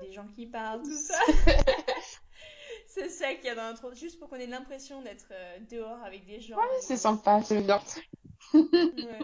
des 0.00 0.12
gens 0.12 0.26
qui 0.28 0.46
parlent, 0.46 0.82
tout 0.82 0.96
ça. 0.96 1.18
c'est 2.86 3.08
ça 3.08 3.34
qu'il 3.34 3.46
y 3.46 3.48
a 3.48 3.54
dans 3.56 3.64
l'intro, 3.64 3.92
juste 3.94 4.18
pour 4.18 4.28
qu'on 4.28 4.36
ait 4.36 4.46
l'impression 4.46 5.02
d'être 5.02 5.32
dehors 5.70 6.02
avec 6.04 6.24
des 6.24 6.40
gens. 6.40 6.56
Ouais, 6.56 6.80
c'est 6.80 6.96
sympa, 6.96 7.42
c'est 7.42 7.60
bien. 7.60 7.82
ouais. 8.54 9.18